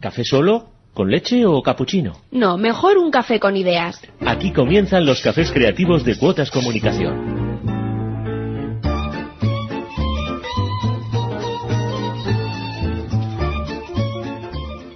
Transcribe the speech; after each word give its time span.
¿Café 0.00 0.24
solo? 0.24 0.70
¿Con 0.94 1.10
leche 1.10 1.44
o 1.44 1.62
capuchino? 1.62 2.22
No, 2.30 2.56
mejor 2.56 2.96
un 2.96 3.10
café 3.10 3.38
con 3.38 3.54
ideas. 3.54 4.00
Aquí 4.26 4.50
comienzan 4.50 5.04
los 5.04 5.20
cafés 5.20 5.52
creativos 5.52 6.06
de 6.06 6.16
Cuotas 6.16 6.50
Comunicación. 6.50 7.50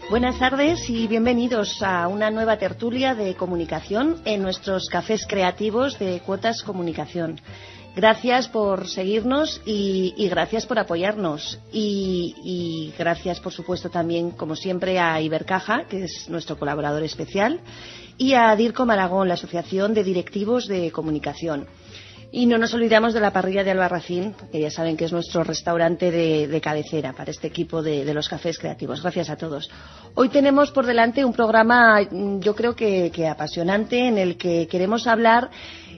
Buenas 0.08 0.38
tardes 0.38 0.88
y 0.88 1.06
bienvenidos 1.06 1.82
a 1.82 2.08
una 2.08 2.30
nueva 2.30 2.56
tertulia 2.56 3.14
de 3.14 3.34
comunicación 3.34 4.22
en 4.24 4.42
nuestros 4.42 4.88
cafés 4.88 5.26
creativos 5.28 5.98
de 5.98 6.20
Cuotas 6.20 6.62
Comunicación. 6.62 7.40
Gracias 7.96 8.48
por 8.48 8.88
seguirnos 8.88 9.60
y, 9.64 10.28
gracias 10.28 10.66
por 10.66 10.80
apoyarnos. 10.80 11.60
Y, 11.72 12.92
gracias, 12.98 13.38
por 13.38 13.52
supuesto, 13.52 13.88
también, 13.88 14.32
como 14.32 14.56
siempre, 14.56 14.98
a 14.98 15.20
Ibercaja, 15.20 15.84
que 15.84 16.04
es 16.04 16.28
nuestro 16.28 16.58
colaborador 16.58 17.04
especial, 17.04 17.60
y 18.18 18.34
a 18.34 18.54
DIRCOM 18.56 18.90
Aragón, 18.90 19.28
la 19.28 19.34
Asociación 19.34 19.94
de 19.94 20.02
Directivos 20.02 20.66
de 20.66 20.90
Comunicación. 20.90 21.68
Y 22.36 22.46
no 22.46 22.58
nos 22.58 22.74
olvidamos 22.74 23.14
de 23.14 23.20
la 23.20 23.32
parrilla 23.32 23.62
de 23.62 23.70
Albarracín, 23.70 24.34
que 24.50 24.60
ya 24.60 24.68
saben 24.68 24.96
que 24.96 25.04
es 25.04 25.12
nuestro 25.12 25.44
restaurante 25.44 26.10
de, 26.10 26.60
cabecera 26.60 27.12
para 27.12 27.30
este 27.30 27.46
equipo 27.46 27.80
de, 27.80 28.12
los 28.12 28.28
cafés 28.28 28.58
creativos. 28.58 29.02
Gracias 29.02 29.30
a 29.30 29.36
todos. 29.36 29.70
Hoy 30.16 30.30
tenemos 30.30 30.72
por 30.72 30.84
delante 30.84 31.24
un 31.24 31.32
programa, 31.32 32.00
yo 32.40 32.56
creo 32.56 32.74
que, 32.74 33.28
apasionante, 33.28 34.08
en 34.08 34.18
el 34.18 34.36
que 34.36 34.66
queremos 34.66 35.06
hablar 35.06 35.48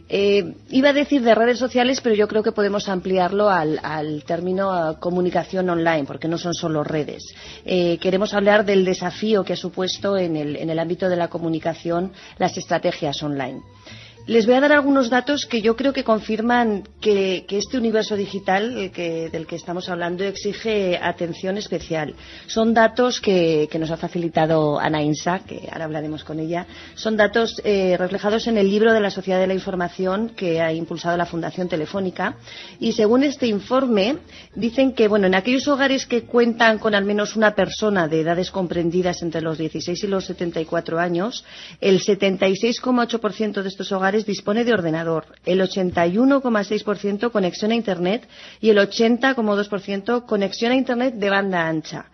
eh, 0.08 0.54
iba 0.70 0.90
a 0.90 0.92
decir 0.92 1.22
de 1.22 1.34
redes 1.34 1.58
sociales, 1.58 2.00
pero 2.00 2.14
yo 2.14 2.28
creo 2.28 2.42
que 2.42 2.52
podemos 2.52 2.88
ampliarlo 2.88 3.48
al, 3.48 4.22
término 4.26 4.96
comunicación 5.00 5.68
online, 5.68 6.04
porque 6.04 6.28
no 6.28 6.38
son 6.38 6.54
solo 6.54 6.84
redes. 6.84 7.24
Eh, 7.64 7.98
queremos 7.98 8.34
hablar 8.34 8.64
del 8.64 8.84
desafío 8.84 9.44
que 9.44 9.54
ha 9.54 9.56
supuesto 9.56 10.16
en 10.16 10.36
el 10.36 10.78
ámbito 10.78 11.08
de 11.08 11.16
la 11.16 11.28
comunicación 11.28 12.12
las 12.38 12.56
estrategias 12.56 13.22
online. 13.22 13.62
Les 14.28 14.44
voy 14.44 14.56
a 14.56 14.60
dar 14.60 14.72
algunos 14.72 15.08
datos 15.08 15.46
que 15.46 15.62
yo 15.62 15.76
creo 15.76 15.92
que 15.92 16.02
confirman 16.02 16.82
que, 17.00 17.46
este 17.48 17.78
universo 17.78 18.16
digital 18.16 18.74
del 18.74 19.46
que 19.46 19.54
estamos 19.54 19.88
hablando 19.88 20.24
exige 20.24 20.98
atención 21.00 21.58
especial. 21.58 22.12
Son 22.48 22.74
datos 22.74 23.20
que, 23.20 23.68
nos 23.78 23.92
ha 23.92 23.96
facilitado 23.96 24.80
Ana 24.80 25.00
Insa, 25.00 25.38
que 25.46 25.68
ahora 25.70 25.84
hablaremos 25.84 26.24
con 26.24 26.40
ella. 26.40 26.66
Son 26.96 27.16
datos 27.16 27.62
eh, 27.62 27.96
reflejados 27.96 28.48
en 28.48 28.58
el 28.58 28.68
libro 28.68 28.92
de 28.92 28.98
la 28.98 29.10
Sociedad 29.10 29.38
de 29.38 29.46
la 29.46 29.54
Información 29.54 30.30
que 30.30 30.60
ha 30.60 30.72
impulsado 30.72 31.16
la 31.16 31.26
Fundación 31.26 31.68
Telefónica. 31.68 32.34
Y 32.80 32.92
según 32.92 33.22
este 33.22 33.46
informe, 33.46 34.16
dicen 34.56 34.92
que, 34.92 35.06
bueno, 35.06 35.28
en 35.28 35.36
aquellos 35.36 35.68
hogares 35.68 36.04
que 36.04 36.22
cuentan 36.22 36.80
con 36.80 36.96
al 36.96 37.04
menos 37.04 37.36
una 37.36 37.54
persona 37.54 38.08
de 38.08 38.22
edades 38.22 38.50
comprendidas 38.50 39.22
entre 39.22 39.40
los 39.40 39.56
16 39.56 40.02
y 40.02 40.06
los 40.08 40.24
74 40.24 40.98
años, 40.98 41.44
el 41.80 42.00
76,8% 42.00 43.62
de 43.62 43.68
estos 43.68 43.92
hogares 43.92 44.15
dispone 44.24 44.64
de 44.64 44.72
ordenador, 44.72 45.26
el 45.44 45.60
81,6% 45.60 47.30
conexión 47.30 47.72
a 47.72 47.74
Internet 47.74 48.26
y 48.60 48.70
el 48.70 48.78
80,2% 48.78 50.24
conexión 50.24 50.72
a 50.72 50.76
Internet 50.76 51.14
de 51.14 51.30
banda 51.30 51.68
ancha. 51.68 52.06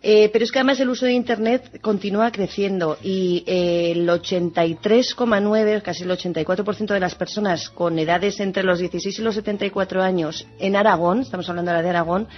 Eh, 0.00 0.30
pero 0.32 0.44
es 0.44 0.52
que 0.52 0.60
además 0.60 0.78
el 0.78 0.90
uso 0.90 1.06
de 1.06 1.12
Internet 1.12 1.80
continúa 1.80 2.30
creciendo 2.30 2.98
y 3.02 3.42
eh, 3.46 3.92
el 3.96 4.08
83,9, 4.08 5.82
casi 5.82 6.04
el 6.04 6.10
84% 6.10 6.86
de 6.94 7.00
las 7.00 7.16
personas 7.16 7.68
con 7.68 7.98
edades 7.98 8.38
entre 8.38 8.62
los 8.62 8.78
16 8.78 9.18
y 9.18 9.22
los 9.22 9.34
74 9.34 10.00
años 10.00 10.46
en 10.60 10.76
Aragón, 10.76 11.22
estamos 11.22 11.48
hablando 11.48 11.72
ahora 11.72 11.82
de 11.82 11.90
Aragón, 11.90 12.28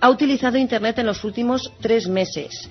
ha 0.00 0.10
utilizado 0.10 0.58
Internet 0.58 1.00
en 1.00 1.06
los 1.06 1.24
últimos 1.24 1.72
tres 1.80 2.06
meses. 2.06 2.70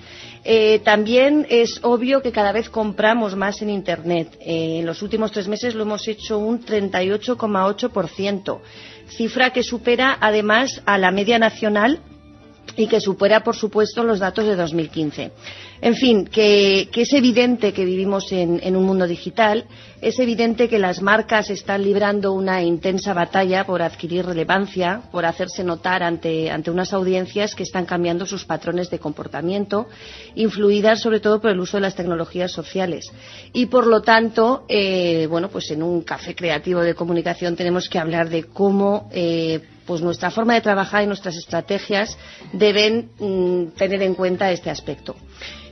Eh, 0.50 0.78
también 0.78 1.46
es 1.50 1.78
obvio 1.82 2.22
que 2.22 2.32
cada 2.32 2.52
vez 2.52 2.70
compramos 2.70 3.36
más 3.36 3.60
en 3.60 3.68
Internet. 3.68 4.34
en 4.40 4.86
los 4.86 5.02
últimos 5.02 5.30
tres 5.30 5.46
meses 5.46 5.74
lo 5.74 5.82
hemos 5.82 6.08
hecho 6.08 6.38
un 6.38 6.64
38,8%, 6.64 8.60
cifra 9.08 9.50
que 9.50 9.62
supera 9.62 10.16
además 10.18 10.80
a 10.86 10.96
la 10.96 11.10
media 11.10 11.38
nacional 11.38 12.00
y 12.78 12.86
que 12.86 13.00
supera, 13.00 13.42
por 13.42 13.56
supuesto, 13.56 14.04
los 14.04 14.20
datos 14.20 14.46
de 14.46 14.54
2015. 14.54 15.32
En 15.80 15.94
fin, 15.96 16.26
que, 16.26 16.88
es 16.94 17.12
evidente 17.12 17.72
que 17.72 17.84
vivimos 17.84 18.30
en, 18.30 18.76
un 18.76 18.84
mundo 18.84 19.06
digital, 19.06 19.64
es 20.00 20.18
evidente 20.20 20.68
que 20.68 20.78
las 20.78 21.02
marcas 21.02 21.50
están 21.50 21.82
librando 21.82 22.32
una 22.32 22.62
intensa 22.62 23.14
batalla 23.14 23.64
por 23.64 23.82
adquirir 23.82 24.26
relevancia, 24.26 25.02
por 25.10 25.26
hacerse 25.26 25.64
notar 25.64 26.04
ante, 26.04 26.52
unas 26.68 26.92
audiencias 26.92 27.56
que 27.56 27.64
están 27.64 27.84
cambiando 27.84 28.26
sus 28.26 28.44
patrones 28.44 28.90
de 28.90 29.00
comportamiento, 29.00 29.88
influidas 30.36 31.00
sobre 31.00 31.18
todo 31.18 31.40
por 31.40 31.50
el 31.50 31.58
uso 31.58 31.78
de 31.78 31.82
las 31.82 31.96
tecnologías 31.96 32.52
sociales. 32.52 33.10
Y, 33.52 33.66
por 33.66 33.88
lo 33.88 34.02
tanto, 34.02 34.64
eh, 34.68 35.26
bueno, 35.28 35.48
pues 35.48 35.70
en 35.72 35.82
un 35.82 36.02
café 36.02 36.36
creativo 36.36 36.80
de 36.80 36.94
comunicación 36.94 37.56
tenemos 37.56 37.88
que 37.88 37.98
hablar 37.98 38.28
de 38.28 38.44
cómo 38.44 39.08
eh, 39.12 39.60
pues 39.88 40.02
nuestra 40.02 40.30
forma 40.30 40.52
de 40.52 40.60
trabajar 40.60 41.02
y 41.02 41.06
nuestras 41.06 41.34
estrategias 41.34 42.18
deben 42.52 43.08
mm, 43.18 43.68
tener 43.68 44.02
en 44.02 44.14
cuenta 44.14 44.52
este 44.52 44.68
aspecto. 44.68 45.16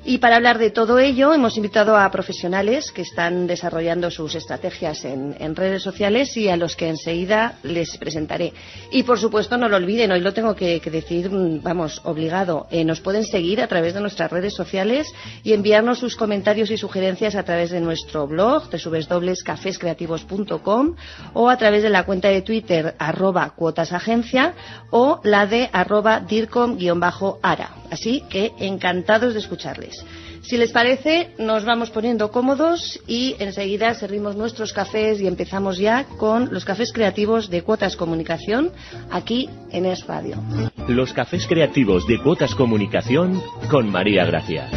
Y 0.08 0.18
para 0.18 0.36
hablar 0.36 0.58
de 0.58 0.70
todo 0.70 1.00
ello, 1.00 1.34
hemos 1.34 1.56
invitado 1.56 1.96
a 1.96 2.08
profesionales 2.12 2.92
que 2.92 3.02
están 3.02 3.48
desarrollando 3.48 4.08
sus 4.12 4.36
estrategias 4.36 5.04
en, 5.04 5.56
redes 5.56 5.82
sociales 5.82 6.36
y 6.36 6.48
a 6.48 6.56
los 6.56 6.76
que 6.76 6.88
enseguida 6.88 7.54
les 7.64 7.96
presentaré. 7.96 8.52
Y 8.92 9.02
por 9.02 9.18
supuesto, 9.18 9.56
no 9.56 9.68
lo 9.68 9.74
olviden, 9.74 10.12
hoy 10.12 10.20
lo 10.20 10.32
tengo 10.32 10.54
que, 10.54 10.78
decir, 10.78 11.28
mm, 11.28 11.60
vamos, 11.60 12.00
obligado. 12.04 12.68
Eh, 12.70 12.84
nos 12.84 13.00
pueden 13.00 13.24
seguir 13.24 13.60
a 13.60 13.66
través 13.66 13.94
de 13.94 14.00
nuestras 14.00 14.30
redes 14.30 14.54
sociales 14.54 15.12
y 15.42 15.54
enviarnos 15.54 15.98
sus 15.98 16.14
comentarios 16.14 16.70
y 16.70 16.76
sugerencias 16.76 17.34
a 17.34 17.42
través 17.42 17.70
de 17.70 17.80
nuestro 17.80 18.28
blog, 18.28 18.70
www.cafescreativos.com 18.70 20.94
o 21.32 21.50
a 21.50 21.56
través 21.56 21.82
de 21.82 21.90
la 21.90 22.06
cuenta 22.06 22.28
de 22.28 22.42
Twitter, 22.42 22.94
arroba 23.00 23.54
cuotasagencia 23.56 24.54
o 24.90 25.20
la 25.24 25.48
de 25.48 25.68
arroba 25.72 26.20
dircom-ara. 26.20 27.85
Así 27.90 28.22
que 28.28 28.52
encantados 28.58 29.34
de 29.34 29.40
escucharles. 29.40 30.04
Si 30.42 30.56
les 30.56 30.70
parece, 30.70 31.30
nos 31.38 31.64
vamos 31.64 31.90
poniendo 31.90 32.30
cómodos 32.30 33.00
y 33.06 33.34
enseguida 33.38 33.94
servimos 33.94 34.36
nuestros 34.36 34.72
cafés 34.72 35.20
y 35.20 35.26
empezamos 35.26 35.78
ya 35.78 36.04
con 36.04 36.52
los 36.52 36.64
cafés 36.64 36.92
creativos 36.92 37.50
de 37.50 37.62
Cuotas 37.62 37.96
Comunicación 37.96 38.70
aquí 39.10 39.48
en 39.72 39.86
Es 39.86 40.06
Radio. 40.06 40.42
Los 40.88 41.12
cafés 41.12 41.46
creativos 41.46 42.06
de 42.06 42.22
Cuotas 42.22 42.54
Comunicación 42.54 43.42
con 43.70 43.90
María 43.90 44.24
Gracia. 44.24 44.70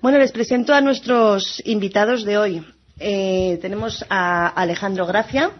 Bueno, 0.00 0.18
les 0.18 0.30
presento 0.30 0.72
a 0.72 0.80
nuestros 0.80 1.60
invitados 1.66 2.24
de 2.24 2.38
hoy. 2.38 2.62
Eh, 2.98 3.58
tenemos 3.62 4.04
a 4.08 4.48
Alejandro 4.48 5.06
Gracia, 5.06 5.52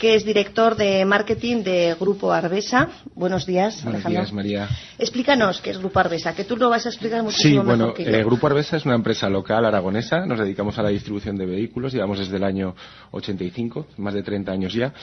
que 0.00 0.14
es 0.14 0.24
director 0.24 0.76
de 0.76 1.04
marketing 1.04 1.62
de 1.62 1.94
Grupo 2.00 2.32
Arbesa. 2.32 2.88
Buenos 3.14 3.44
días, 3.44 3.84
Buenos 3.84 4.04
días, 4.04 4.32
María. 4.32 4.66
Explícanos 4.98 5.60
qué 5.60 5.70
es 5.70 5.78
Grupo 5.78 6.00
Arbesa, 6.00 6.34
que 6.34 6.44
tú 6.44 6.56
lo 6.56 6.70
vas 6.70 6.86
a 6.86 6.88
explicar 6.88 7.22
muchísimo 7.22 7.60
sí, 7.60 7.66
bueno, 7.66 7.92
que 7.92 8.04
eh, 8.04 8.24
Grupo 8.24 8.46
Arbesa 8.46 8.78
es 8.78 8.86
una 8.86 8.94
empresa 8.94 9.28
local 9.28 9.64
aragonesa. 9.66 10.24
Nos 10.24 10.38
dedicamos 10.38 10.78
a 10.78 10.82
la 10.82 10.88
distribución 10.88 11.36
de 11.36 11.44
vehículos, 11.44 11.92
llevamos 11.92 12.18
desde 12.18 12.38
el 12.38 12.44
año 12.44 12.74
85, 13.10 13.88
más 13.98 14.14
de 14.14 14.22
30 14.22 14.50
años 14.50 14.72
ya, 14.72 14.94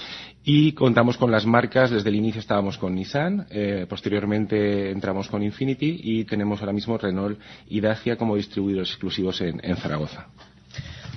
y 0.43 0.71
contamos 0.71 1.15
con 1.15 1.31
las 1.31 1.45
marcas. 1.45 1.91
Desde 1.91 2.09
el 2.09 2.15
inicio 2.15 2.41
estábamos 2.41 2.79
con 2.79 2.95
Nissan, 2.95 3.45
eh, 3.51 3.85
posteriormente 3.87 4.89
entramos 4.89 5.27
con 5.27 5.43
Infinity 5.43 6.01
y 6.03 6.25
tenemos 6.25 6.59
ahora 6.59 6.73
mismo 6.73 6.97
Renault 6.97 7.39
y 7.69 7.79
Dacia 7.81 8.17
como 8.17 8.35
distribuidores 8.35 8.89
exclusivos 8.89 9.39
en 9.41 9.77
Zaragoza. 9.77 10.27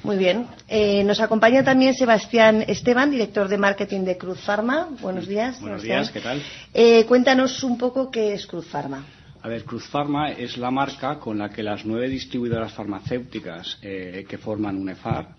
Muy 0.02 0.16
bien. 0.16 0.46
Eh, 0.66 1.04
nos 1.04 1.20
acompaña 1.20 1.62
también 1.62 1.94
Sebastián 1.94 2.64
Esteban, 2.66 3.10
director 3.10 3.48
de 3.48 3.58
marketing 3.58 4.00
de 4.04 4.16
Cruz 4.16 4.40
Pharma. 4.40 4.88
Buenos 5.02 5.28
días. 5.28 5.60
Buenos 5.60 5.82
días, 5.82 6.10
¿qué 6.10 6.20
tal? 6.20 6.42
Eh, 6.72 7.04
cuéntanos 7.04 7.62
un 7.62 7.76
poco 7.76 8.10
qué 8.10 8.32
es 8.32 8.46
Cruz 8.46 8.66
Pharma. 8.66 9.04
A 9.42 9.48
ver, 9.48 9.64
Cruz 9.64 9.86
Pharma 9.88 10.30
es 10.30 10.56
la 10.56 10.70
marca 10.70 11.18
con 11.18 11.38
la 11.38 11.50
que 11.50 11.62
las 11.62 11.84
nueve 11.84 12.08
distribuidoras 12.08 12.72
farmacéuticas 12.72 13.78
eh, 13.82 14.24
que 14.28 14.38
forman 14.38 14.76
UNEFAR 14.76 15.36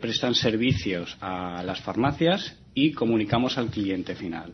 prestan 0.00 0.34
servicios 0.34 1.16
a 1.20 1.62
las 1.62 1.80
farmacias 1.80 2.56
y 2.74 2.90
comunicamos 2.90 3.58
al 3.58 3.68
cliente 3.68 4.16
final. 4.16 4.52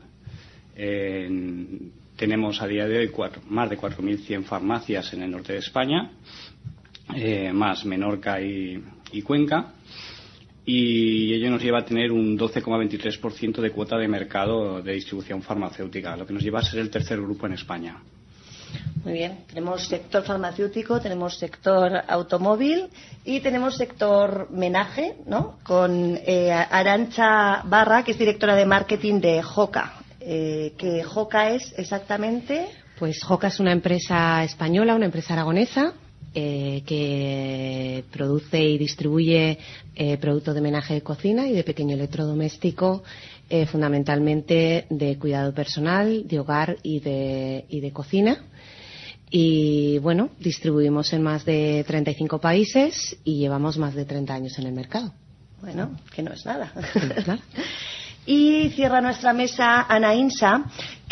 tenemos 2.14 2.60
a 2.60 2.66
día 2.66 2.86
de 2.86 2.98
hoy 2.98 3.12
más 3.48 3.70
de 3.70 3.78
4.100 3.78 4.44
farmacias 4.44 5.14
en 5.14 5.22
el 5.22 5.30
norte 5.30 5.54
de 5.54 5.60
España, 5.60 6.10
más 7.54 7.86
Menorca 7.86 8.38
y, 8.38 8.84
y 9.14 9.22
Cuenca 9.22 9.72
y 10.66 11.34
ello 11.34 11.50
nos 11.50 11.62
lleva 11.62 11.80
a 11.80 11.84
tener 11.84 12.10
un 12.10 12.38
12,23% 12.38 13.60
de 13.60 13.70
cuota 13.70 13.98
de 13.98 14.08
mercado 14.08 14.80
de 14.80 14.92
distribución 14.92 15.42
farmacéutica, 15.42 16.16
lo 16.16 16.26
que 16.26 16.32
nos 16.32 16.42
lleva 16.42 16.60
a 16.60 16.62
ser 16.62 16.80
el 16.80 16.90
tercer 16.90 17.20
grupo 17.20 17.46
en 17.46 17.52
España. 17.52 17.98
Muy 19.04 19.12
bien, 19.12 19.44
tenemos 19.46 19.86
sector 19.86 20.24
farmacéutico, 20.24 21.00
tenemos 21.00 21.38
sector 21.38 21.92
automóvil 22.08 22.88
y 23.24 23.40
tenemos 23.40 23.76
sector 23.76 24.48
menaje, 24.50 25.16
¿no? 25.26 25.58
Con 25.62 26.18
eh, 26.24 26.50
Arancha 26.50 27.62
Barra, 27.64 28.02
que 28.02 28.12
es 28.12 28.18
directora 28.18 28.56
de 28.56 28.64
marketing 28.64 29.20
de 29.20 29.42
Joca. 29.42 30.00
Eh, 30.18 30.72
¿Qué 30.78 31.04
Joca 31.04 31.50
es 31.50 31.74
exactamente? 31.76 32.66
Pues 32.98 33.22
Joca 33.22 33.48
es 33.48 33.60
una 33.60 33.72
empresa 33.72 34.42
española, 34.42 34.94
una 34.94 35.06
empresa 35.06 35.34
aragonesa 35.34 35.92
eh, 36.34 36.82
que 36.84 38.04
produce 38.10 38.62
y 38.62 38.78
distribuye 38.78 39.58
eh, 39.94 40.16
productos 40.18 40.54
de 40.54 40.60
menaje 40.60 40.94
de 40.94 41.02
cocina 41.02 41.46
y 41.46 41.52
de 41.52 41.62
pequeño 41.62 41.94
electrodoméstico, 41.94 43.04
eh, 43.48 43.66
fundamentalmente 43.66 44.86
de 44.90 45.18
cuidado 45.18 45.54
personal, 45.54 46.26
de 46.26 46.40
hogar 46.40 46.76
y 46.82 47.00
de, 47.00 47.66
y 47.68 47.80
de 47.80 47.92
cocina. 47.92 48.44
Y 49.30 49.98
bueno, 49.98 50.30
distribuimos 50.38 51.12
en 51.12 51.22
más 51.22 51.44
de 51.44 51.84
35 51.86 52.40
países 52.40 53.16
y 53.24 53.38
llevamos 53.38 53.78
más 53.78 53.94
de 53.94 54.04
30 54.04 54.34
años 54.34 54.58
en 54.58 54.66
el 54.66 54.72
mercado. 54.72 55.12
Bueno, 55.60 55.96
que 56.14 56.22
no 56.22 56.32
es 56.32 56.44
nada. 56.44 56.72
Y 58.26 58.70
cierra 58.70 59.02
nuestra 59.02 59.34
mesa 59.34 59.82
Ana 59.82 60.14
Insa, 60.14 60.64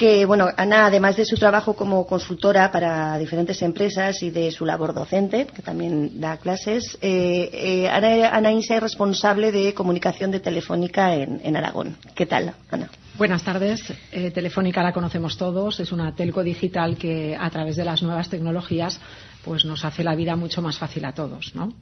que, 0.03 0.27
bueno, 0.27 0.49
Ana, 0.57 0.87
además 0.87 1.17
de 1.17 1.25
su 1.25 1.37
trabajo 1.37 1.75
como 1.75 2.05
consultora 2.09 2.73
para 2.73 3.17
diferentes 3.19 3.63
empresas 3.63 4.21
y 4.25 4.31
de 4.31 4.51
su 4.51 4.67
labor 4.67 4.93
docente, 4.93 5.47
que 5.47 5.63
también 5.63 6.21
da 6.21 6.39
clases, 6.39 6.99
eh, 7.01 7.49
eh, 7.53 7.89
Ana, 7.89 8.51
Insa 8.51 8.75
es 8.75 8.83
responsable 8.83 9.53
de 9.53 9.73
comunicación 9.75 10.33
de 10.33 10.41
Telefónica 10.41 11.15
en, 11.15 11.57
Aragón. 11.57 11.99
¿Qué 12.17 12.27
tal, 12.27 12.53
Ana? 12.69 12.91
Buenas 13.17 13.45
tardes. 13.45 13.95
Eh, 14.11 14.33
Telefónica 14.33 14.83
la 14.83 14.93
conocemos 14.93 15.37
todos. 15.37 15.79
Es 15.79 15.93
una 15.93 16.13
telco 16.17 16.43
digital 16.43 16.97
que, 16.97 17.37
a 17.39 17.49
través 17.51 17.77
de 17.77 17.85
las 17.85 18.03
nuevas 18.03 18.29
tecnologías, 18.29 18.99
pues 19.45 19.65
nos 19.65 19.85
hace 19.85 20.03
la 20.03 20.17
vida 20.17 20.35
mucho 20.35 20.61
más 20.63 20.79
fácil 20.79 21.05
a 21.05 21.13
todos, 21.13 21.55
¿no? 21.55 21.73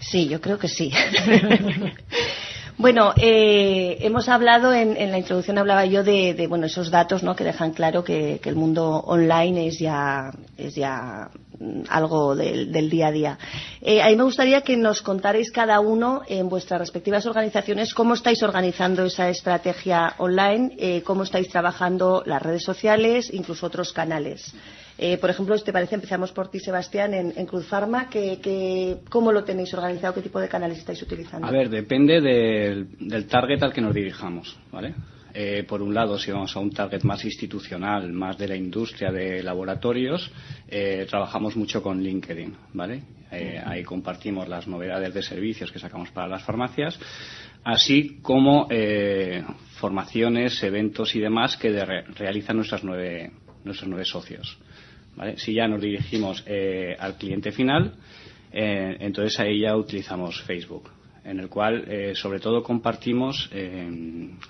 Sí, 0.00 0.26
yo 0.26 0.40
creo 0.40 0.58
que 0.58 0.68
sí. 0.68 0.90
Bueno, 2.78 3.14
eh, 3.16 3.96
hemos 4.00 4.28
hablado, 4.28 4.74
en, 4.74 5.10
la 5.10 5.16
introducción 5.16 5.56
hablaba 5.56 5.86
yo 5.86 6.04
de, 6.04 6.46
bueno, 6.46 6.66
esos 6.66 6.90
datos 6.90 7.22
¿no? 7.22 7.34
que 7.34 7.42
dejan 7.42 7.72
claro 7.72 8.04
que, 8.04 8.38
el 8.44 8.54
mundo 8.54 9.02
online 9.06 9.68
es 9.68 9.78
ya, 9.78 10.30
es 10.58 10.74
ya 10.74 11.30
mm, 11.58 11.84
algo 11.88 12.36
del, 12.36 12.90
día 12.90 13.06
a 13.06 13.12
día. 13.12 13.38
Eh, 13.80 14.02
a 14.02 14.08
mí 14.08 14.16
me 14.16 14.24
gustaría 14.24 14.60
que 14.60 14.76
nos 14.76 15.00
contarais 15.00 15.50
cada 15.50 15.80
uno 15.80 16.20
en 16.28 16.50
vuestras 16.50 16.78
respectivas 16.78 17.24
organizaciones 17.24 17.94
cómo 17.94 18.12
estáis 18.12 18.42
organizando 18.42 19.06
esa 19.06 19.30
estrategia 19.30 20.14
online, 20.18 20.76
eh, 20.78 21.02
cómo 21.02 21.22
estáis 21.22 21.48
trabajando 21.48 22.22
las 22.26 22.42
redes 22.42 22.62
sociales, 22.62 23.30
incluso 23.32 23.66
otros 23.66 23.94
canales. 23.94 24.52
Eh, 24.98 25.18
por 25.18 25.28
ejemplo, 25.28 25.56
si 25.58 25.64
te 25.64 25.72
parece, 25.72 25.94
empezamos 25.94 26.32
por 26.32 26.48
ti, 26.48 26.58
Sebastián, 26.58 27.12
en, 27.14 27.46
Cruz 27.46 27.66
Pharma. 27.66 28.08
Que, 28.08 28.98
¿Cómo 29.10 29.30
lo 29.30 29.44
tenéis 29.44 29.72
organizado? 29.74 30.14
¿Qué 30.14 30.22
tipo 30.22 30.40
de 30.40 30.48
canales 30.48 30.78
estáis 30.78 31.02
utilizando? 31.02 31.46
A 31.46 31.50
ver, 31.50 31.68
depende 31.68 32.20
del, 32.20 33.26
target 33.26 33.62
al 33.62 33.72
que 33.72 33.80
nos 33.80 33.94
dirijamos, 33.94 34.58
¿vale? 34.72 34.94
Eh, 35.34 35.64
por 35.68 35.82
un 35.82 35.92
lado, 35.92 36.18
si 36.18 36.30
vamos 36.32 36.56
a 36.56 36.60
un 36.60 36.70
target 36.70 37.02
más 37.02 37.22
institucional, 37.26 38.10
más 38.10 38.38
de 38.38 38.48
la 38.48 38.56
industria 38.56 39.12
de 39.12 39.42
laboratorios, 39.42 40.32
eh, 40.66 41.06
trabajamos 41.10 41.56
mucho 41.56 41.82
con 41.82 42.02
LinkedIn, 42.02 42.56
¿vale? 42.72 43.02
ahí 43.66 43.82
compartimos 43.82 44.48
las 44.48 44.66
novedades 44.66 45.12
de 45.12 45.22
servicios 45.22 45.70
que 45.70 45.78
sacamos 45.78 46.10
para 46.10 46.26
las 46.28 46.42
farmacias, 46.42 46.98
así 47.64 48.20
como 48.22 48.66
formaciones, 49.74 50.62
eventos 50.62 51.14
y 51.14 51.20
demás 51.20 51.58
que 51.58 51.70
realizan 52.14 52.56
nuestras 52.56 52.82
nueve, 52.82 53.30
nuestros 53.62 53.90
nueve 53.90 54.06
socios. 54.06 54.56
Si 55.36 55.54
ya 55.54 55.66
nos 55.66 55.80
dirigimos 55.80 56.42
eh, 56.46 56.96
al 56.98 57.16
cliente 57.16 57.50
final, 57.50 57.94
eh, 58.52 58.96
entonces 59.00 59.38
ahí 59.40 59.60
ya 59.60 59.74
utilizamos 59.74 60.42
Facebook, 60.42 60.90
en 61.24 61.40
el 61.40 61.48
cual 61.48 61.84
eh, 61.88 62.14
sobre 62.14 62.38
todo 62.38 62.62
compartimos 62.62 63.50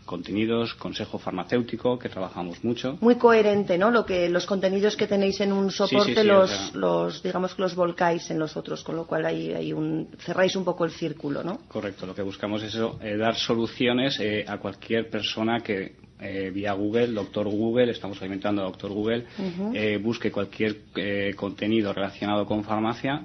contenidos, 0.04 0.74
consejo 0.74 1.18
farmacéutico, 1.18 1.98
que 1.98 2.08
trabajamos 2.08 2.64
mucho. 2.64 2.98
Muy 3.00 3.14
coherente, 3.14 3.78
¿no? 3.78 3.90
Lo 3.90 4.04
que 4.04 4.28
los 4.28 4.44
contenidos 4.44 4.96
que 4.96 5.06
tenéis 5.06 5.40
en 5.40 5.52
un 5.52 5.70
soporte 5.70 6.24
los, 6.24 7.22
digamos 7.22 7.54
que 7.54 7.62
los 7.62 7.74
volcáis 7.76 8.28
en 8.30 8.38
los 8.40 8.56
otros, 8.56 8.82
con 8.82 8.96
lo 8.96 9.06
cual 9.06 9.24
ahí 9.24 9.52
hay 9.52 9.72
un, 9.72 10.08
cerráis 10.18 10.56
un 10.56 10.64
poco 10.64 10.84
el 10.84 10.90
círculo, 10.90 11.44
¿no? 11.44 11.60
Correcto. 11.68 12.06
Lo 12.06 12.14
que 12.14 12.22
buscamos 12.22 12.62
es 12.62 12.76
dar 13.18 13.36
soluciones 13.36 14.20
a 14.48 14.58
cualquier 14.58 15.08
persona 15.08 15.60
que 15.60 16.05
eh, 16.20 16.50
vía 16.52 16.72
Google, 16.72 17.08
Doctor 17.08 17.48
Google, 17.48 17.90
estamos 17.90 18.20
alimentando 18.20 18.62
a 18.62 18.64
Doctor 18.64 18.92
Google, 18.92 19.26
eh, 19.74 19.98
busque 19.98 20.32
cualquier 20.32 20.76
eh, 20.94 21.34
contenido 21.36 21.92
relacionado 21.92 22.46
con 22.46 22.64
farmacia, 22.64 23.22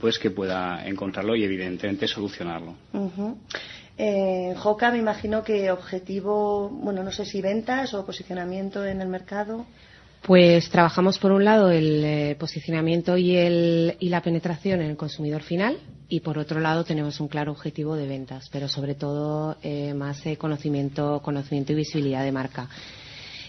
pues 0.00 0.18
que 0.18 0.30
pueda 0.30 0.86
encontrarlo 0.86 1.36
y 1.36 1.44
evidentemente 1.44 2.08
solucionarlo. 2.08 2.74
Joca, 4.56 4.90
me 4.90 4.98
imagino 4.98 5.44
que 5.44 5.70
objetivo, 5.70 6.68
bueno, 6.68 7.04
no 7.04 7.12
sé 7.12 7.24
si 7.24 7.40
ventas 7.40 7.94
o 7.94 8.04
posicionamiento 8.04 8.84
en 8.84 9.00
el 9.00 9.08
mercado. 9.08 9.66
Pues 10.26 10.70
trabajamos 10.70 11.18
por 11.18 11.32
un 11.32 11.44
lado 11.44 11.70
el 11.70 12.34
posicionamiento 12.36 13.18
y, 13.18 13.36
el, 13.36 13.94
y 14.00 14.08
la 14.08 14.22
penetración 14.22 14.80
en 14.80 14.88
el 14.88 14.96
consumidor 14.96 15.42
final, 15.42 15.76
y 16.08 16.20
por 16.20 16.38
otro 16.38 16.60
lado 16.60 16.82
tenemos 16.82 17.20
un 17.20 17.28
claro 17.28 17.52
objetivo 17.52 17.94
de 17.94 18.06
ventas, 18.06 18.48
pero 18.50 18.66
sobre 18.66 18.94
todo 18.94 19.58
eh, 19.62 19.92
más 19.92 20.24
eh, 20.24 20.38
conocimiento, 20.38 21.20
conocimiento 21.22 21.72
y 21.72 21.76
visibilidad 21.76 22.24
de 22.24 22.32
marca. 22.32 22.70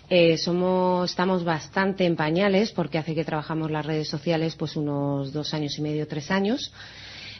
Eh, 0.10 0.38
somos, 0.38 1.10
estamos 1.10 1.45
bastante 1.45 2.06
en 2.06 2.18
pañales 2.18 2.74
porque 2.74 2.98
hace 2.98 3.16
que 3.16 3.24
trabajamos 3.24 3.71
las 3.71 3.86
redes 3.86 4.10
sociales 4.10 4.57
pues 4.57 4.75
unos 4.75 5.31
dos 5.31 5.54
años 5.54 5.78
y 5.78 5.81
medio, 5.81 6.10
tres 6.10 6.30
años. 6.30 6.74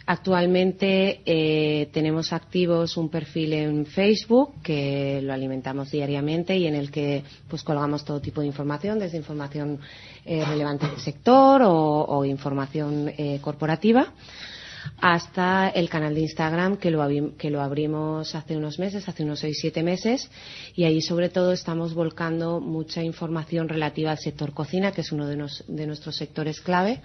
Actualmente 0.07 1.90
tenemos 1.92 2.31
activos 2.31 2.96
un 2.96 3.10
perfil 3.10 3.54
en 3.54 3.86
Facebook 3.88 4.62
que 4.62 5.19
lo 5.24 5.34
alimentamos 5.34 5.90
diariamente 5.90 6.56
y 6.56 6.68
en 6.68 6.75
el 6.75 6.92
que 6.92 7.24
pues 7.48 7.63
colgamos 7.63 8.06
todo 8.06 8.22
tipo 8.22 8.42
de 8.42 8.48
información, 8.48 9.00
desde 9.00 9.18
información 9.18 9.80
relevante 10.25 10.88
del 10.88 11.00
sector 11.00 11.62
o 11.66 12.24
información 12.24 13.12
corporativa 13.42 14.13
hasta 15.00 15.70
el 15.70 15.90
canal 15.90 16.16
de 16.16 16.22
Instagram 16.22 16.78
que 16.78 16.92
lo, 16.92 17.08
que 17.38 17.50
lo 17.50 17.62
abrimos 17.62 18.36
hace 18.36 18.56
unos 18.58 18.80
meses, 18.80 19.08
hace 19.08 19.24
unos 19.24 19.40
seis, 19.40 19.58
siete 19.60 19.84
meses, 19.84 20.30
y 20.76 20.84
ahí 20.84 21.02
sobre 21.02 21.30
todo 21.30 21.52
estamos 21.52 21.94
volcando 21.94 22.60
mucha 22.60 23.04
información 23.04 23.70
relativa 23.70 24.12
al 24.12 24.18
sector 24.18 24.54
cocina, 24.54 24.92
que 24.92 25.02
es 25.02 25.12
uno 25.12 25.28
de, 25.28 25.36
nuestros 25.86 26.16
sectores 26.16 26.62
clave, 26.62 27.02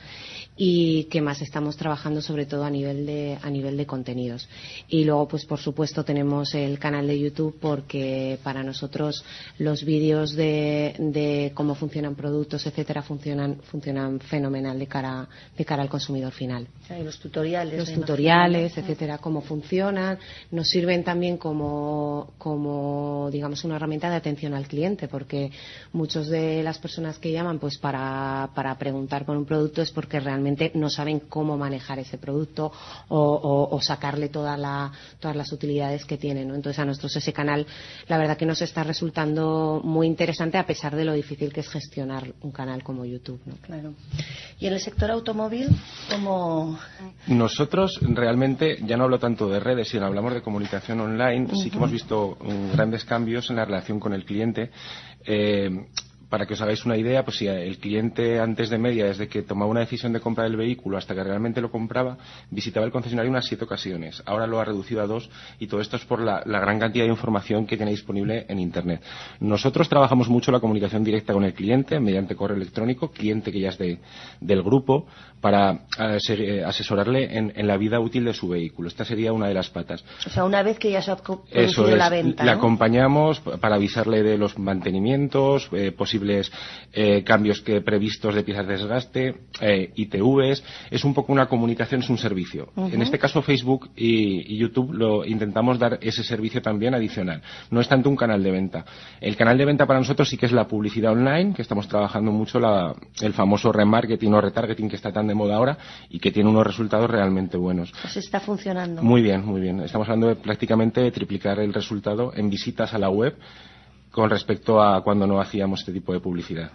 y 0.56 1.05
que 1.05 1.21
más 1.21 1.43
estamos 1.43 1.77
trabajando 1.77 2.23
sobre 2.23 2.47
todo 2.47 2.65
a 2.65 2.71
nivel 2.71 3.06
de, 3.06 3.38
a 3.41 3.50
nivel 3.50 3.77
de 3.77 3.87
contenidos. 3.87 4.49
Y 4.88 5.05
luego, 5.05 5.29
pues 5.29 5.44
por 5.44 5.59
supuesto, 5.59 6.05
tenemos 6.05 6.55
el 6.55 6.79
canal 6.79 7.06
de 7.06 7.19
YouTube 7.19 7.59
porque 7.61 8.38
para 8.43 8.62
nosotros 8.62 9.25
los 9.59 9.85
vídeos 9.85 10.33
de, 10.35 10.94
de 10.99 11.53
cómo 11.55 11.75
funcionan 11.75 12.15
productos, 12.15 12.67
etcétera, 12.67 13.03
funcionan, 13.03 13.61
funcionan 13.62 14.21
fenomenal 14.21 14.79
de 14.79 14.87
cara, 14.87 15.29
de 15.56 15.65
cara 15.65 15.83
al 15.83 15.88
consumidor 15.88 16.33
final. 16.33 16.67
los 17.05 17.19
tutoriales 17.19 17.69
los 17.76 17.93
tutoriales, 17.93 18.76
etcétera, 18.76 19.18
cómo 19.18 19.40
funcionan, 19.40 20.18
nos 20.50 20.68
sirven 20.68 21.04
también 21.04 21.37
como, 21.37 22.33
como, 22.38 23.28
digamos, 23.30 23.64
una 23.64 23.76
herramienta 23.76 24.11
de 24.11 24.16
atención 24.16 24.54
al 24.54 24.66
cliente, 24.66 25.09
porque 25.09 25.50
muchas 25.92 26.28
de 26.28 26.62
las 26.62 26.78
personas 26.78 27.18
que 27.18 27.33
llaman 27.33 27.59
pues 27.59 27.78
para, 27.78 28.50
para 28.54 28.76
preguntar 28.76 29.25
por 29.25 29.37
un 29.37 29.45
producto 29.45 29.83
es 29.83 29.90
porque 29.90 30.21
realmente 30.21 30.73
no 30.75 30.90
saben 30.90 31.21
cómo 31.21 31.56
manejar 31.56 31.99
ese 31.99 32.18
producto 32.18 32.73
o, 33.09 33.78
sacarle 33.83 34.28
toda 34.28 34.56
la, 34.56 34.92
todas 35.18 35.37
las 35.37 35.52
utilidades 35.52 36.04
que 36.04 36.18
tiene. 36.18 36.45
¿no? 36.45 36.54
Entonces, 36.54 36.78
a 36.78 36.85
nosotros 36.85 37.16
ese 37.16 37.33
canal, 37.33 37.66
la 38.09 38.18
verdad 38.18 38.37
que 38.37 38.47
nos 38.47 38.62
está 38.62 38.85
resultando 38.85 39.80
muy 39.83 40.06
interesante 40.06 40.59
a 40.59 40.66
pesar 40.66 40.95
de 40.95 41.04
lo 41.04 41.12
difícil 41.12 41.52
que 41.52 41.61
es 41.61 41.68
gestionar 41.68 42.33
un 42.42 42.52
canal 42.52 42.83
como 42.83 43.04
YouTube. 43.04 43.40
¿no? 43.47 43.54
Claro. 43.62 43.95
¿Y 44.59 44.66
en 44.66 44.75
el 44.75 44.80
sector 44.80 45.11
automóvil, 45.11 45.68
cómo...? 46.11 46.78
Nosotros 47.61 48.00
realmente, 48.14 48.79
ya 48.87 48.97
no 48.97 49.05
hablo 49.05 49.19
tanto 49.19 49.47
de 49.47 49.61
redes, 49.61 49.88
sino 49.90 50.07
hablamos 50.07 50.33
de 50.33 50.40
comunicación 50.40 50.99
online, 50.99 51.47
sí 51.62 51.69
que 51.69 51.76
hemos 51.76 51.93
visto 51.93 52.38
mm, 52.40 52.73
grandes 52.73 53.05
cambios 53.05 53.50
en 53.50 53.57
la 53.57 53.67
relación 53.67 54.00
con 54.00 54.14
el 54.14 54.25
cliente. 54.25 54.71
Eh, 55.26 55.69
para 56.30 56.46
que 56.46 56.54
os 56.54 56.62
hagáis 56.62 56.87
una 56.87 56.96
idea, 56.96 57.25
pues 57.25 57.38
si 57.38 57.49
el 57.49 57.78
cliente 57.78 58.38
antes 58.38 58.70
de 58.70 58.78
media, 58.78 59.06
desde 59.06 59.28
que 59.28 59.42
tomaba 59.42 59.70
una 59.70 59.80
decisión 59.80 60.12
de 60.12 60.20
comprar 60.20 60.46
el 60.46 60.56
vehículo 60.56 60.96
hasta 60.96 61.12
que 61.12 61.25
realmente 61.25 61.60
lo 61.60 61.70
compraba, 61.70 62.16
visitaba 62.50 62.87
el 62.87 62.92
concesionario 62.92 63.30
unas 63.30 63.46
siete 63.46 63.64
ocasiones. 63.64 64.22
Ahora 64.26 64.46
lo 64.46 64.60
ha 64.60 64.64
reducido 64.64 65.02
a 65.02 65.06
dos 65.06 65.28
y 65.58 65.66
todo 65.66 65.80
esto 65.80 65.96
es 65.96 66.04
por 66.04 66.20
la, 66.20 66.42
gran 66.44 66.78
cantidad 66.78 67.04
de 67.04 67.10
información 67.10 67.66
que 67.66 67.76
tiene 67.76 67.90
disponible 67.90 68.46
en 68.49 68.60
Internet. 68.60 69.02
Nosotros 69.40 69.88
trabajamos 69.88 70.28
mucho 70.28 70.52
la 70.52 70.60
comunicación 70.60 71.02
directa 71.02 71.32
con 71.32 71.42
el 71.42 71.52
cliente 71.52 71.99
mediante 71.99 72.37
correo 72.37 72.56
electrónico, 72.56 73.10
cliente 73.10 73.50
que 73.50 73.60
ya 73.60 73.70
es 73.70 73.78
del 73.78 74.62
grupo, 74.62 75.06
para 75.40 75.87
eh, 75.99 76.18
eh, 76.28 76.64
asesorarle 76.64 77.37
en, 77.37 77.66
la 77.66 77.76
vida 77.76 77.99
útil 77.99 78.25
de 78.25 78.34
su 78.34 78.49
vehículo. 78.49 78.88
Esta 78.88 79.04
sería 79.04 79.32
una 79.32 79.49
de 79.49 79.54
las 79.54 79.70
patas. 79.70 80.04
O 80.26 80.30
sea, 80.30 80.44
una 80.44 80.62
vez 80.62 80.78
que 80.78 80.90
ya 80.90 81.02
se 81.02 81.10
ha 81.10 81.16
producido 81.16 81.96
la 81.96 82.10
venta. 82.10 82.44
Le 82.44 82.50
acompañamos 82.50 83.40
para 83.40 83.76
avisarle 83.76 84.22
de 84.22 84.37
los 84.37 84.58
mantenimientos, 84.58 85.68
eh, 85.72 85.92
posibles 85.92 86.20
posibles 86.21 86.53
eh, 86.93 87.23
cambios 87.25 87.61
que 87.62 87.81
previstos 87.81 88.35
de 88.35 88.43
piezas 88.43 88.67
de 88.67 88.73
desgaste, 88.75 89.35
eh, 89.61 89.93
ITVs. 89.95 90.62
Es 90.91 91.05
un 91.05 91.15
poco 91.15 91.33
una 91.33 91.47
comunicación, 91.47 92.03
es 92.03 92.11
un 92.11 92.19
servicio. 92.19 92.69
En 92.77 93.00
este 93.03 93.19
caso, 93.19 93.43
Facebook 93.43 93.91
y, 93.97 94.59
YouTube 94.61 94.93
lo 94.93 95.25
intentamos 95.25 95.79
dar 95.79 95.99
ese 96.03 96.23
servicio 96.23 96.61
también 96.61 96.95
adicional. 96.95 97.41
No 97.71 97.81
es 97.81 97.89
tanto 97.89 98.11
un 98.11 98.17
canal 98.17 98.43
de 98.43 98.50
venta. 98.50 98.85
El 99.21 99.37
canal 99.37 99.57
de 99.57 99.65
venta 99.65 99.87
para 99.87 99.99
nosotros 99.99 100.29
sí 100.29 100.37
que 100.37 100.47
es 100.47 100.53
la 100.53 100.67
publicidad 100.67 101.12
online, 101.12 101.55
que 101.55 101.62
estamos 101.62 101.89
trabajando 101.89 102.31
mucho 102.31 102.61
la, 102.61 102.95
el 103.23 103.33
famoso 103.33 103.73
remarketing 103.73 104.35
o 104.35 104.41
retargeting 104.41 104.91
que 104.91 104.97
está 104.97 105.12
tan 105.12 105.27
de 105.27 105.35
moda 105.35 105.57
ahora 105.57 105.79
y 106.11 106.19
que 106.19 106.31
tiene 106.31 106.50
unos 106.50 106.67
resultados 106.67 107.09
realmente 107.09 107.57
buenos. 107.57 107.93
Pues 108.03 108.17
está 108.19 108.41
funcionando. 108.41 109.03
Muy 109.03 109.23
bien, 109.23 109.47
muy 109.47 109.61
bien. 109.61 109.81
Estamos 109.81 110.07
hablando 110.09 110.29
de 110.29 110.37
prácticamente 110.37 111.11
triplicar 111.11 111.59
el 111.61 111.73
resultado 111.73 112.33
en 112.35 112.50
visitas 112.50 112.93
a 112.93 112.99
la 112.99 113.09
web 113.09 113.37
con 114.11 114.31
respecto 114.31 114.83
a 114.83 115.02
cuando 115.02 115.26
no 115.26 115.40
hacíamos 115.40 115.81
este 115.81 115.93
tipo 115.93 116.12
de 116.12 116.21
publicidad. 116.21 116.73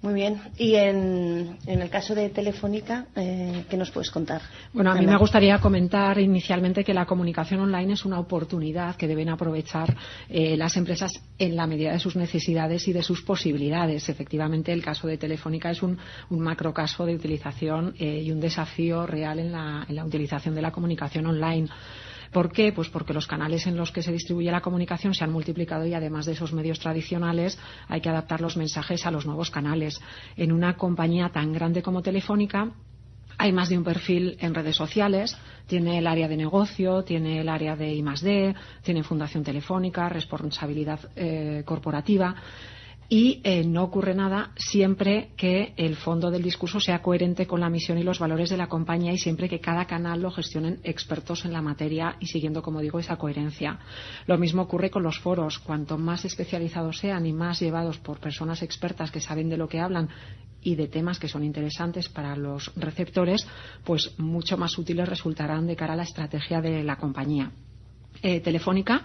Muy 0.00 0.14
bien. 0.14 0.40
Y 0.56 0.76
en, 0.76 1.58
el 1.66 1.90
caso 1.90 2.14
de 2.14 2.30
Telefónica, 2.30 3.06
eh, 3.16 3.64
¿qué 3.68 3.76
nos 3.76 3.90
puedes 3.90 4.12
contar? 4.12 4.40
Bueno, 4.72 4.92
a 4.92 4.94
mí 4.94 5.04
me 5.04 5.16
gustaría 5.16 5.58
comentar 5.58 6.20
inicialmente 6.20 6.84
que 6.84 6.94
la 6.94 7.04
comunicación 7.04 7.60
online 7.60 7.94
es 7.94 8.04
una 8.04 8.20
oportunidad 8.20 8.94
que 8.94 9.08
deben 9.08 9.28
aprovechar 9.28 9.96
eh, 10.28 10.56
las 10.56 10.76
empresas 10.76 11.10
en 11.36 11.56
la 11.56 11.66
medida 11.66 11.90
de 11.90 11.98
sus 11.98 12.14
necesidades 12.14 12.86
y 12.86 12.92
de 12.92 13.02
sus 13.02 13.22
posibilidades. 13.22 14.08
Efectivamente, 14.08 14.72
el 14.72 14.84
caso 14.84 15.08
de 15.08 15.18
Telefónica 15.18 15.70
es 15.70 15.82
un, 15.82 15.98
un 16.30 16.40
macro 16.40 16.72
caso 16.72 17.04
de 17.04 17.16
utilización 17.16 17.94
eh, 17.98 18.22
y 18.22 18.30
un 18.30 18.38
desafío 18.38 19.04
real 19.04 19.40
en 19.40 19.50
la, 19.50 19.84
en 19.88 19.96
la 19.96 20.04
utilización 20.04 20.54
de 20.54 20.62
la 20.62 20.70
comunicación 20.70 21.26
online. 21.26 21.68
¿Por 22.32 22.52
qué? 22.52 22.72
Pues 22.72 22.88
porque 22.88 23.14
los 23.14 23.26
canales 23.26 23.66
en 23.66 23.76
los 23.76 23.92
que 23.92 24.02
se 24.02 24.12
distribuye 24.12 24.50
la 24.50 24.60
comunicación 24.60 25.14
se 25.14 25.24
han 25.24 25.32
multiplicado 25.32 25.86
y 25.86 25.94
además 25.94 26.26
de 26.26 26.32
esos 26.32 26.52
medios 26.52 26.78
tradicionales 26.78 27.58
hay 27.88 28.00
que 28.00 28.08
adaptar 28.08 28.40
los 28.40 28.56
mensajes 28.56 29.06
a 29.06 29.10
los 29.10 29.26
nuevos 29.26 29.50
canales. 29.50 30.00
En 30.36 30.52
una 30.52 30.76
compañía 30.76 31.30
tan 31.30 31.52
grande 31.52 31.82
como 31.82 32.02
Telefónica, 32.02 32.70
hay 33.38 33.52
más 33.52 33.68
de 33.68 33.78
un 33.78 33.84
perfil 33.84 34.36
en 34.40 34.54
redes 34.54 34.76
sociales. 34.76 35.36
Tiene 35.66 35.98
el 35.98 36.06
área 36.06 36.26
de 36.26 36.36
negocio, 36.36 37.04
tiene 37.04 37.40
el 37.40 37.48
área 37.48 37.76
de 37.76 37.94
I+D, 37.94 38.54
tiene 38.82 39.04
fundación 39.04 39.44
telefónica, 39.44 40.08
responsabilidad 40.08 41.00
eh, 41.14 41.62
corporativa 41.64 42.34
y 43.08 43.40
eh, 43.42 43.64
no 43.64 43.84
ocurre 43.84 44.14
nada 44.14 44.52
siempre 44.56 45.30
que 45.36 45.72
el 45.76 45.96
fondo 45.96 46.30
del 46.30 46.42
discurso 46.42 46.78
sea 46.78 47.00
coherente 47.00 47.46
con 47.46 47.60
la 47.60 47.70
misión 47.70 47.96
y 47.96 48.02
los 48.02 48.18
valores 48.18 48.50
de 48.50 48.58
la 48.58 48.68
compañía 48.68 49.12
y 49.12 49.18
siempre 49.18 49.48
que 49.48 49.60
cada 49.60 49.86
canal 49.86 50.20
lo 50.20 50.30
gestionen 50.30 50.80
expertos 50.84 51.46
en 51.46 51.54
la 51.54 51.62
materia 51.62 52.16
y 52.20 52.26
siguiendo, 52.26 52.60
como 52.60 52.80
digo, 52.80 52.98
esa 52.98 53.16
coherencia. 53.16 53.78
Lo 54.26 54.36
mismo 54.36 54.62
ocurre 54.62 54.90
con 54.90 55.02
los 55.02 55.18
foros. 55.18 55.58
Cuanto 55.58 55.96
más 55.96 56.26
especializados 56.26 56.98
sean 56.98 57.24
y 57.24 57.32
más 57.32 57.60
llevados 57.60 57.98
por 57.98 58.20
personas 58.20 58.62
expertas 58.62 59.10
que 59.10 59.20
saben 59.20 59.48
de 59.48 59.56
lo 59.56 59.68
que 59.68 59.80
hablan 59.80 60.10
y 60.60 60.74
de 60.74 60.88
temas 60.88 61.18
que 61.18 61.28
son 61.28 61.44
interesantes 61.44 62.10
para 62.10 62.36
los 62.36 62.74
receptores, 62.76 63.46
pues 63.84 64.18
mucho 64.18 64.58
más 64.58 64.76
útiles 64.76 65.08
resultarán 65.08 65.66
de 65.66 65.76
cara 65.76 65.94
a 65.94 65.96
la 65.96 66.02
estrategia 66.02 66.60
de 66.60 66.84
la 66.84 66.96
compañía. 66.96 67.52
Eh, 68.20 68.40
telefónica 68.40 69.02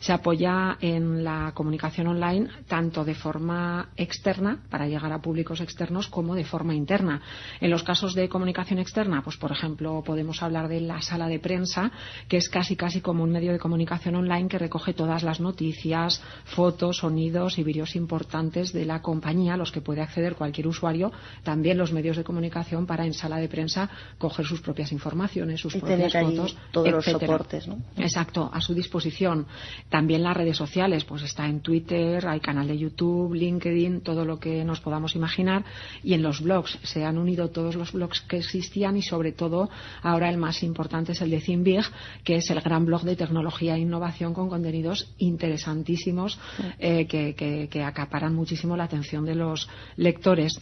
se 0.00 0.12
apoya 0.12 0.76
en 0.80 1.24
la 1.24 1.52
comunicación 1.54 2.08
online 2.08 2.48
tanto 2.66 3.04
de 3.04 3.14
forma 3.14 3.90
externa 3.96 4.58
para 4.68 4.86
llegar 4.86 5.12
a 5.12 5.22
públicos 5.22 5.60
externos 5.60 6.08
como 6.08 6.34
de 6.34 6.44
forma 6.44 6.74
interna. 6.74 7.22
En 7.60 7.70
los 7.70 7.82
casos 7.82 8.14
de 8.14 8.28
comunicación 8.28 8.78
externa, 8.78 9.22
pues 9.22 9.36
por 9.36 9.52
ejemplo 9.52 10.02
podemos 10.04 10.42
hablar 10.42 10.68
de 10.68 10.80
la 10.80 11.00
sala 11.00 11.28
de 11.28 11.38
prensa, 11.38 11.92
que 12.28 12.36
es 12.36 12.48
casi 12.48 12.76
casi 12.76 13.00
como 13.00 13.22
un 13.22 13.30
medio 13.30 13.52
de 13.52 13.58
comunicación 13.58 14.16
online 14.16 14.48
que 14.48 14.58
recoge 14.58 14.92
todas 14.92 15.22
las 15.22 15.40
noticias, 15.40 16.22
fotos, 16.44 16.98
sonidos 16.98 17.58
y 17.58 17.62
vídeos 17.62 17.96
importantes 17.96 18.72
de 18.72 18.84
la 18.84 19.00
compañía, 19.02 19.54
a 19.54 19.56
los 19.56 19.72
que 19.72 19.80
puede 19.80 20.02
acceder 20.02 20.34
cualquier 20.34 20.66
usuario, 20.66 21.12
también 21.44 21.78
los 21.78 21.92
medios 21.92 22.16
de 22.16 22.24
comunicación 22.24 22.86
para 22.86 23.06
en 23.06 23.14
sala 23.14 23.36
de 23.38 23.48
prensa 23.48 23.88
coger 24.18 24.44
sus 24.44 24.60
propias 24.60 24.92
informaciones, 24.92 25.60
sus 25.60 25.76
propias 25.76 26.12
fotos, 26.12 26.56
todos 26.72 26.90
los 26.90 27.04
soportes, 27.04 27.68
¿no? 27.68 27.78
Exacto 27.96 28.50
a 28.56 28.60
su 28.60 28.74
disposición. 28.74 29.46
También 29.88 30.22
las 30.22 30.36
redes 30.36 30.56
sociales, 30.56 31.04
pues 31.04 31.22
está 31.22 31.46
en 31.46 31.60
Twitter, 31.60 32.26
hay 32.26 32.40
canal 32.40 32.66
de 32.66 32.78
YouTube, 32.78 33.34
LinkedIn, 33.34 34.00
todo 34.00 34.24
lo 34.24 34.38
que 34.38 34.64
nos 34.64 34.80
podamos 34.80 35.14
imaginar. 35.14 35.64
Y 36.02 36.14
en 36.14 36.22
los 36.22 36.40
blogs 36.40 36.78
se 36.82 37.04
han 37.04 37.18
unido 37.18 37.50
todos 37.50 37.76
los 37.76 37.92
blogs 37.92 38.22
que 38.22 38.38
existían 38.38 38.96
y 38.96 39.02
sobre 39.02 39.32
todo 39.32 39.68
ahora 40.02 40.30
el 40.30 40.38
más 40.38 40.62
importante 40.62 41.12
es 41.12 41.20
el 41.20 41.30
de 41.30 41.40
Zinbig, 41.40 41.84
que 42.24 42.36
es 42.36 42.50
el 42.50 42.60
gran 42.60 42.86
blog 42.86 43.02
de 43.02 43.16
tecnología 43.16 43.76
e 43.76 43.80
innovación 43.80 44.32
con 44.32 44.48
contenidos 44.48 45.12
interesantísimos 45.18 46.38
eh, 46.78 47.06
que 47.06 47.84
acaparan 47.84 48.34
muchísimo 48.34 48.76
la 48.76 48.84
atención 48.84 49.24
de 49.24 49.34
los 49.34 49.68
lectores. 49.96 50.58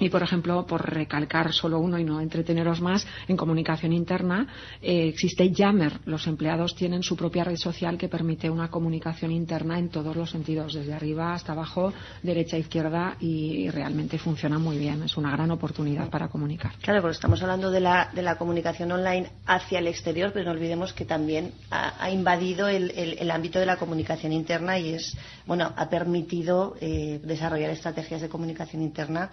Y, 0.00 0.08
por 0.08 0.22
ejemplo, 0.22 0.66
por 0.66 0.90
recalcar 0.90 1.52
solo 1.52 1.78
uno 1.78 1.98
y 1.98 2.04
no 2.04 2.20
entreteneros 2.20 2.80
más, 2.80 3.06
en 3.28 3.36
comunicación 3.36 3.92
interna 3.92 4.48
eh, 4.82 5.08
existe 5.08 5.50
Yammer. 5.50 6.00
Los 6.06 6.26
empleados 6.26 6.74
tienen 6.74 7.02
su 7.02 7.16
propia 7.16 7.44
red 7.44 7.56
social 7.56 7.98
que 7.98 8.08
permite 8.08 8.48
una 8.48 8.70
comunicación 8.70 9.30
interna 9.30 9.78
en 9.78 9.90
todos 9.90 10.16
los 10.16 10.30
sentidos, 10.30 10.72
desde 10.72 10.94
arriba 10.94 11.34
hasta 11.34 11.52
abajo, 11.52 11.92
derecha 12.22 12.56
izquierda, 12.56 13.16
y, 13.20 13.68
realmente 13.70 14.18
funciona 14.18 14.58
muy 14.58 14.78
bien. 14.78 15.02
Es 15.02 15.16
una 15.16 15.30
gran 15.30 15.50
oportunidad 15.50 16.08
para 16.08 16.28
comunicar. 16.28 16.72
Claro, 16.80 17.02
porque 17.02 17.14
estamos 17.14 17.42
hablando 17.42 17.70
de 17.70 17.80
la, 17.80 18.10
de 18.14 18.22
la 18.22 18.36
comunicación 18.36 18.90
online 18.90 19.30
hacia 19.46 19.78
el 19.78 19.86
exterior, 19.86 20.32
pero 20.32 20.46
no 20.46 20.52
olvidemos 20.52 20.92
que 20.94 21.04
también 21.04 21.52
ha, 21.70 22.10
invadido 22.10 22.68
el, 22.68 22.90
el, 22.90 23.30
ámbito 23.30 23.58
de 23.58 23.66
la 23.66 23.76
comunicación 23.76 24.32
interna 24.32 24.78
y 24.78 24.94
es, 24.94 25.16
bueno, 25.46 25.72
ha 25.76 25.88
permitido 25.88 26.76
eh, 26.80 27.20
desarrollar 27.22 27.70
estrategias 27.70 28.20
de 28.20 28.28
comunicación 28.28 28.82
interna 28.82 29.30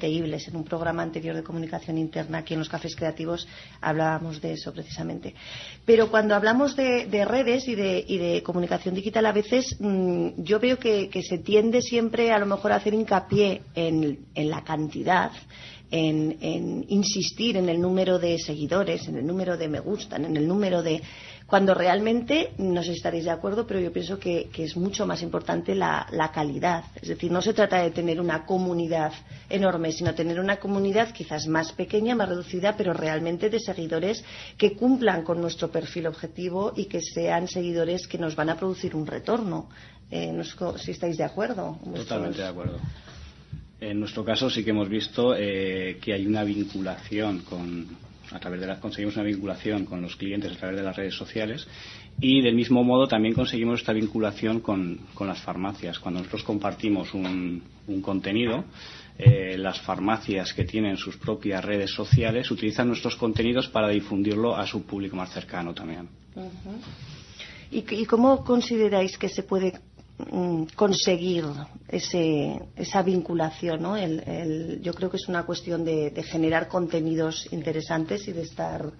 increíbles. 0.00 0.48
En 0.48 0.56
un 0.56 0.64
programa 0.64 1.02
anterior 1.02 1.36
de 1.36 1.42
comunicación 1.42 1.98
interna 1.98 2.38
aquí 2.38 2.54
en 2.54 2.60
los 2.60 2.68
cafés 2.68 2.96
creativos 2.96 3.46
hablábamos 3.80 4.40
de 4.40 4.54
eso 4.54 4.72
precisamente. 4.72 5.34
Pero 5.84 6.10
cuando 6.10 6.34
hablamos 6.34 6.74
de, 6.74 7.24
redes 7.26 7.68
y 7.68 7.74
de, 7.74 8.42
comunicación 8.42 8.94
digital, 8.94 9.26
a 9.26 9.32
veces 9.32 9.76
mm, 9.78 10.42
yo 10.42 10.58
veo 10.58 10.78
que, 10.78 11.10
se 11.22 11.38
tiende 11.38 11.82
siempre 11.82 12.32
a 12.32 12.38
lo 12.38 12.46
mejor 12.46 12.72
a 12.72 12.76
hacer 12.76 12.94
hincapié 12.94 13.62
en, 13.74 14.18
la 14.34 14.64
cantidad, 14.64 15.32
en, 15.90 16.38
en, 16.40 16.84
insistir 16.88 17.56
en 17.56 17.68
el 17.68 17.80
número 17.80 18.18
de 18.18 18.38
seguidores, 18.38 19.08
en 19.08 19.16
el 19.16 19.26
número 19.26 19.56
de 19.56 19.68
me 19.68 19.80
gustan, 19.80 20.24
en 20.24 20.36
el 20.36 20.46
número 20.46 20.82
de 20.82 21.02
cuando 21.50 21.74
realmente, 21.74 22.52
no 22.58 22.80
sé 22.80 22.90
si 22.90 22.98
estaréis 22.98 23.24
de 23.24 23.32
acuerdo, 23.32 23.66
pero 23.66 23.80
yo 23.80 23.92
pienso 23.92 24.20
que, 24.20 24.48
es 24.56 24.76
mucho 24.76 25.04
más 25.04 25.20
importante 25.20 25.74
la, 25.74 26.06
calidad. 26.32 26.84
Es 27.02 27.08
decir, 27.08 27.32
no 27.32 27.42
se 27.42 27.52
trata 27.52 27.82
de 27.82 27.90
tener 27.90 28.20
una 28.20 28.46
comunidad 28.46 29.12
enorme, 29.48 29.90
sino 29.90 30.14
tener 30.14 30.38
una 30.38 30.58
comunidad 30.60 31.10
quizás 31.10 31.48
más 31.48 31.72
pequeña, 31.72 32.14
más 32.14 32.28
reducida, 32.28 32.76
pero 32.76 32.92
realmente 32.92 33.50
de 33.50 33.58
seguidores 33.58 34.22
que 34.56 34.76
cumplan 34.76 35.24
con 35.24 35.40
nuestro 35.40 35.72
perfil 35.72 36.06
objetivo 36.06 36.72
y 36.76 36.84
que 36.84 37.00
sean 37.00 37.48
seguidores 37.48 38.06
que 38.06 38.16
nos 38.16 38.36
van 38.36 38.50
a 38.50 38.56
producir 38.56 38.94
un 38.94 39.08
retorno. 39.08 39.68
Eh, 40.08 40.30
no 40.30 40.44
sé 40.44 40.54
si 40.78 40.92
estáis 40.92 41.16
de 41.16 41.24
acuerdo. 41.24 41.78
Totalmente 41.96 42.42
de 42.42 42.48
acuerdo. 42.48 42.78
En 43.80 43.98
nuestro 43.98 44.24
caso 44.24 44.50
sí 44.50 44.62
que 44.62 44.70
hemos 44.70 44.88
visto 44.88 45.34
eh, 45.36 45.98
que 46.02 46.12
hay 46.12 46.26
una 46.26 46.44
vinculación 46.44 47.40
con, 47.40 47.86
a 48.30 48.38
través 48.38 48.60
de 48.60 48.66
las 48.66 48.78
conseguimos 48.78 49.16
una 49.16 49.24
vinculación 49.24 49.84
con 49.84 50.02
los 50.02 50.16
clientes 50.16 50.52
a 50.52 50.56
través 50.56 50.76
de 50.76 50.82
las 50.82 50.96
redes 50.96 51.14
sociales 51.14 51.66
y 52.20 52.42
del 52.42 52.54
mismo 52.54 52.84
modo 52.84 53.08
también 53.08 53.34
conseguimos 53.34 53.80
esta 53.80 53.92
vinculación 53.92 54.60
con, 54.60 55.00
las 55.20 55.40
farmacias. 55.40 55.98
Cuando 55.98 56.20
nosotros 56.20 56.42
compartimos 56.42 57.14
un, 57.14 57.62
contenido, 58.02 58.64
eh, 59.18 59.56
las 59.56 59.80
farmacias 59.80 60.52
que 60.52 60.64
tienen 60.64 60.96
sus 60.96 61.16
propias 61.16 61.64
redes 61.64 61.90
sociales 61.90 62.50
utilizan 62.50 62.88
nuestros 62.88 63.16
contenidos 63.16 63.68
para 63.68 63.88
difundirlo 63.88 64.54
a 64.54 64.66
su 64.66 64.84
público 64.84 65.16
más 65.16 65.32
cercano 65.32 65.72
también. 65.72 66.08
¿Y, 67.70 68.04
cómo 68.04 68.44
consideráis 68.44 69.16
que 69.16 69.28
se 69.28 69.44
puede 69.44 69.72
conseguir 70.74 71.44
ese, 71.88 72.60
esa 72.76 73.02
vinculación. 73.02 73.82
¿no? 73.82 73.96
yo 74.80 74.94
creo 74.94 75.10
que 75.10 75.16
es 75.16 75.28
una 75.28 75.44
cuestión 75.44 75.84
de, 75.84 76.22
generar 76.22 76.68
contenidos 76.68 77.48
interesantes 77.52 78.26
y 78.28 78.32
de 78.32 78.42
estar 78.42 78.90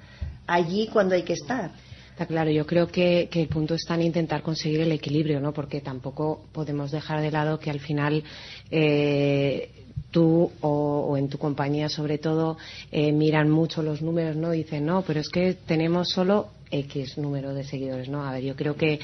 allí 0.46 0.88
cuando 0.92 1.14
hay 1.14 1.22
que 1.22 1.34
estar. 1.34 1.70
Está 2.10 2.26
claro, 2.26 2.50
yo 2.50 2.66
creo 2.66 2.88
que, 2.88 3.28
el 3.32 3.48
punto 3.48 3.74
está 3.74 3.94
en 3.94 4.02
intentar 4.02 4.42
conseguir 4.42 4.80
el 4.80 4.92
equilibrio, 4.92 5.40
¿no? 5.40 5.52
porque 5.52 5.80
tampoco 5.80 6.44
podemos 6.52 6.90
dejar 6.90 7.20
de 7.22 7.30
lado 7.30 7.58
que 7.58 7.70
al 7.70 7.80
final 7.80 8.22
eh, 8.70 9.70
tú 10.10 10.50
o, 10.60 11.16
en 11.16 11.28
tu 11.28 11.38
compañía 11.38 11.88
sobre 11.88 12.18
todo 12.18 12.58
eh, 12.90 13.12
miran 13.12 13.50
mucho 13.50 13.82
los 13.82 14.02
números, 14.02 14.36
¿no? 14.36 14.50
Dicen, 14.50 14.84
no, 14.86 15.02
pero 15.02 15.20
es 15.20 15.28
que 15.28 15.54
tenemos 15.54 16.10
solo 16.10 16.48
X 16.70 17.18
número 17.18 17.54
de 17.54 17.64
seguidores, 17.64 18.08
¿no? 18.08 18.24
A 18.24 18.32
ver, 18.32 18.42
yo 18.42 18.56
creo 18.56 18.76
que, 18.76 19.00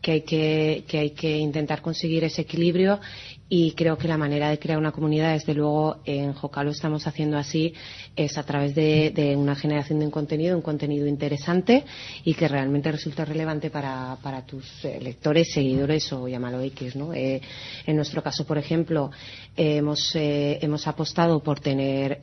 que, 0.00 0.12
hay 0.12 0.20
que, 0.22 0.84
que 0.86 0.98
hay 0.98 1.10
que 1.10 1.38
intentar 1.38 1.82
conseguir 1.82 2.24
ese 2.24 2.42
equilibrio 2.42 3.00
y 3.52 3.72
creo 3.72 3.98
que 3.98 4.06
la 4.06 4.16
manera 4.16 4.48
de 4.48 4.60
crear 4.60 4.78
una 4.78 4.92
comunidad, 4.92 5.32
desde 5.32 5.54
luego, 5.54 5.96
en 6.04 6.32
Joca 6.34 6.62
lo 6.62 6.70
estamos 6.70 7.08
haciendo 7.08 7.36
así, 7.36 7.74
es 8.14 8.38
a 8.38 8.44
través 8.44 8.76
de, 8.76 9.34
una 9.36 9.56
generación 9.56 9.98
de 9.98 10.04
un 10.04 10.12
contenido, 10.12 10.56
un 10.56 10.62
contenido 10.62 11.04
interesante 11.08 11.84
y 12.24 12.34
que 12.34 12.46
realmente 12.46 12.92
resulte 12.92 13.24
relevante 13.24 13.68
para, 13.68 14.16
tus 14.46 14.84
eh, 14.84 15.00
lectores, 15.02 15.52
seguidores 15.52 16.12
o 16.12 16.28
llámalo 16.28 16.60
X, 16.60 16.94
¿no? 16.94 17.12
Eh, 17.12 17.40
en 17.86 17.96
nuestro 17.96 18.22
caso, 18.22 18.46
por 18.46 18.56
ejemplo, 18.56 19.10
hemos, 19.56 20.14
eh, 20.14 20.60
hemos 20.62 20.86
apostado 20.86 21.42
por 21.42 21.58
tener 21.58 22.20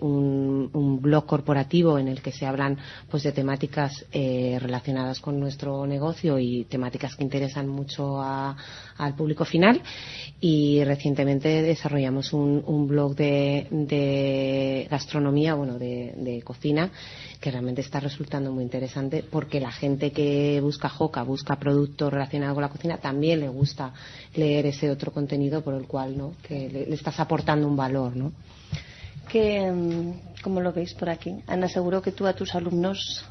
un, 0.00 0.70
un, 0.72 1.02
blog 1.02 1.26
corporativo 1.26 1.98
en 1.98 2.06
el 2.06 2.22
que 2.22 2.30
se 2.30 2.46
hablan 2.46 2.78
pues 3.10 3.24
de 3.24 3.32
temáticas 3.32 4.06
relacionadas 4.12 5.18
con 5.18 5.40
nuestro 5.40 5.84
negocio 5.84 6.38
y 6.38 6.64
temáticas 6.64 7.16
que 7.16 7.24
interesan 7.24 7.68
mucho 7.68 8.22
al 8.22 9.14
público 9.16 9.44
final 9.44 9.82
y 10.46 10.84
recientemente 10.84 11.62
desarrollamos 11.62 12.34
un, 12.34 12.86
blog 12.86 13.16
de, 13.16 14.86
gastronomía, 14.90 15.54
bueno, 15.54 15.78
de, 15.78 16.42
cocina, 16.44 16.90
que 17.40 17.50
realmente 17.50 17.80
está 17.80 17.98
resultando 17.98 18.52
muy 18.52 18.62
interesante 18.62 19.24
porque 19.30 19.58
la 19.58 19.72
gente 19.72 20.12
que 20.12 20.60
busca 20.60 20.90
Joca, 20.90 21.22
busca 21.22 21.56
productos 21.56 22.12
relacionados 22.12 22.56
con 22.56 22.62
la 22.62 22.68
cocina, 22.68 22.98
también 22.98 23.40
le 23.40 23.48
gusta 23.48 23.94
leer 24.34 24.66
ese 24.66 24.90
otro 24.90 25.12
contenido 25.12 25.64
por 25.64 25.72
el 25.72 25.86
cual, 25.86 26.18
¿no? 26.18 26.34
Que 26.46 26.68
le, 26.68 26.84
le 26.84 26.94
estás 26.94 27.18
aportando 27.20 27.66
un 27.66 27.76
valor, 27.76 28.14
¿no? 28.14 28.32
Que, 29.28 29.70
mm, 29.70 30.42
como 30.42 30.60
lo 30.60 30.72
veis 30.72 30.92
por 30.92 31.08
aquí, 31.08 31.34
Ana, 31.46 31.68
seguro 31.68 32.02
que 32.02 32.12
tú 32.12 32.26
a 32.26 32.34
tus 32.34 32.54
alumnos 32.54 33.24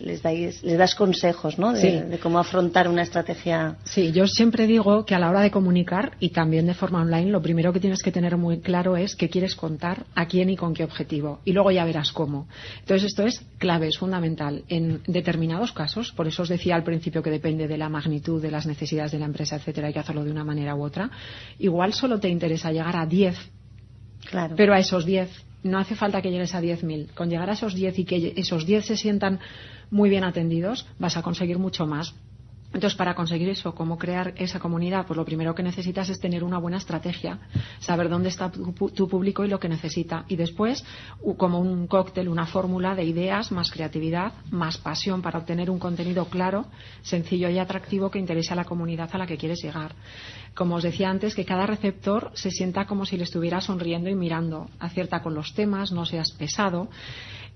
les, 0.00 0.20
dais, 0.20 0.62
les 0.64 0.76
das 0.76 0.96
consejos 0.96 1.58
¿no? 1.58 1.72
de, 1.72 2.18
cómo 2.20 2.40
afrontar 2.40 2.88
una 2.88 3.02
estrategia. 3.02 3.76
Sí, 3.84 4.10
yo 4.10 4.26
siempre 4.26 4.66
digo 4.66 5.04
que 5.04 5.14
a 5.14 5.20
la 5.20 5.30
hora 5.30 5.42
de 5.42 5.52
comunicar 5.52 6.16
y 6.18 6.30
también 6.30 6.66
de 6.66 6.74
forma 6.74 7.00
online, 7.02 7.30
lo 7.30 7.40
primero 7.40 7.72
que 7.72 7.78
tienes 7.78 8.02
que 8.02 8.10
tener 8.10 8.36
muy 8.36 8.60
claro 8.60 8.96
es 8.96 9.14
qué 9.14 9.28
quieres 9.28 9.54
contar, 9.54 10.06
a 10.16 10.26
quién 10.26 10.50
y 10.50 10.56
con 10.56 10.74
qué 10.74 10.82
objetivo. 10.82 11.38
Y 11.44 11.52
luego 11.52 11.70
ya 11.70 11.84
verás 11.84 12.10
cómo. 12.10 12.48
Entonces, 12.80 13.06
esto 13.06 13.22
es 13.24 13.44
clave, 13.58 13.86
es 13.86 13.98
fundamental. 13.98 14.64
En 14.68 15.02
determinados 15.06 15.70
casos, 15.70 16.10
por 16.12 16.26
eso 16.26 16.42
os 16.42 16.48
decía 16.48 16.74
al 16.74 16.82
principio 16.82 17.22
que 17.22 17.30
depende 17.30 17.68
de 17.68 17.78
la 17.78 17.88
magnitud, 17.88 18.42
de 18.42 18.50
las 18.50 18.66
necesidades 18.66 19.12
de 19.12 19.20
la 19.20 19.26
empresa, 19.26 19.54
etcétera, 19.54 19.86
hay 19.86 19.92
que 19.92 20.00
hacerlo 20.00 20.24
de 20.24 20.32
una 20.32 20.44
manera 20.44 20.74
u 20.74 20.82
otra. 20.82 21.10
Igual 21.60 21.92
solo 21.92 22.18
te 22.18 22.28
interesa 22.28 22.72
llegar 22.72 22.96
a 22.96 23.06
10 23.06 23.55
Pero 24.56 24.74
a 24.74 24.78
esos 24.78 25.04
10 25.04 25.30
no 25.62 25.78
hace 25.78 25.94
falta 25.94 26.22
que 26.22 26.30
llegues 26.30 26.54
a 26.54 26.60
10.000. 26.60 27.12
Con 27.14 27.28
llegar 27.28 27.50
a 27.50 27.54
esos 27.54 27.74
10 27.74 27.98
y 27.98 28.04
que 28.04 28.34
esos 28.36 28.66
10 28.66 28.86
se 28.86 28.96
sientan 28.96 29.40
muy 29.90 30.10
bien 30.10 30.24
atendidos, 30.24 30.86
vas 30.98 31.16
a 31.16 31.22
conseguir 31.22 31.58
mucho 31.58 31.86
más. 31.86 32.14
Entonces, 32.76 32.98
para 32.98 33.14
conseguir 33.14 33.48
eso, 33.48 33.74
cómo 33.74 33.96
crear 33.96 34.34
esa 34.36 34.60
comunidad, 34.60 35.06
pues 35.06 35.16
lo 35.16 35.24
primero 35.24 35.54
que 35.54 35.62
necesitas 35.62 36.10
es 36.10 36.20
tener 36.20 36.44
una 36.44 36.58
buena 36.58 36.76
estrategia, 36.76 37.38
saber 37.78 38.10
dónde 38.10 38.28
está 38.28 38.50
tu, 38.50 39.08
público 39.08 39.46
y 39.46 39.48
lo 39.48 39.58
que 39.58 39.70
necesita. 39.70 40.26
Y 40.28 40.36
después, 40.36 40.84
como 41.38 41.58
un 41.58 41.86
cóctel, 41.86 42.28
una 42.28 42.44
fórmula 42.44 42.94
de 42.94 43.04
ideas, 43.04 43.50
más 43.50 43.70
creatividad, 43.70 44.34
más 44.50 44.76
pasión 44.76 45.22
para 45.22 45.38
obtener 45.38 45.70
un 45.70 45.78
contenido 45.78 46.26
claro, 46.26 46.66
sencillo 47.00 47.48
y 47.48 47.58
atractivo 47.58 48.10
que 48.10 48.18
interese 48.18 48.52
a 48.52 48.56
la 48.56 48.66
comunidad 48.66 49.08
a 49.10 49.16
la 49.16 49.26
que 49.26 49.38
quieres 49.38 49.62
llegar. 49.62 49.94
Como 50.54 50.74
os 50.74 50.82
decía 50.82 51.08
antes, 51.08 51.34
que 51.34 51.46
cada 51.46 51.64
receptor 51.64 52.30
se 52.34 52.50
sienta 52.50 52.84
como 52.84 53.06
si 53.06 53.16
le 53.16 53.24
estuviera 53.24 53.62
sonriendo 53.62 54.10
y 54.10 54.14
mirando. 54.14 54.68
Acierta 54.80 55.22
con 55.22 55.34
los 55.34 55.54
temas, 55.54 55.92
no 55.92 56.04
seas 56.04 56.30
pesado 56.32 56.90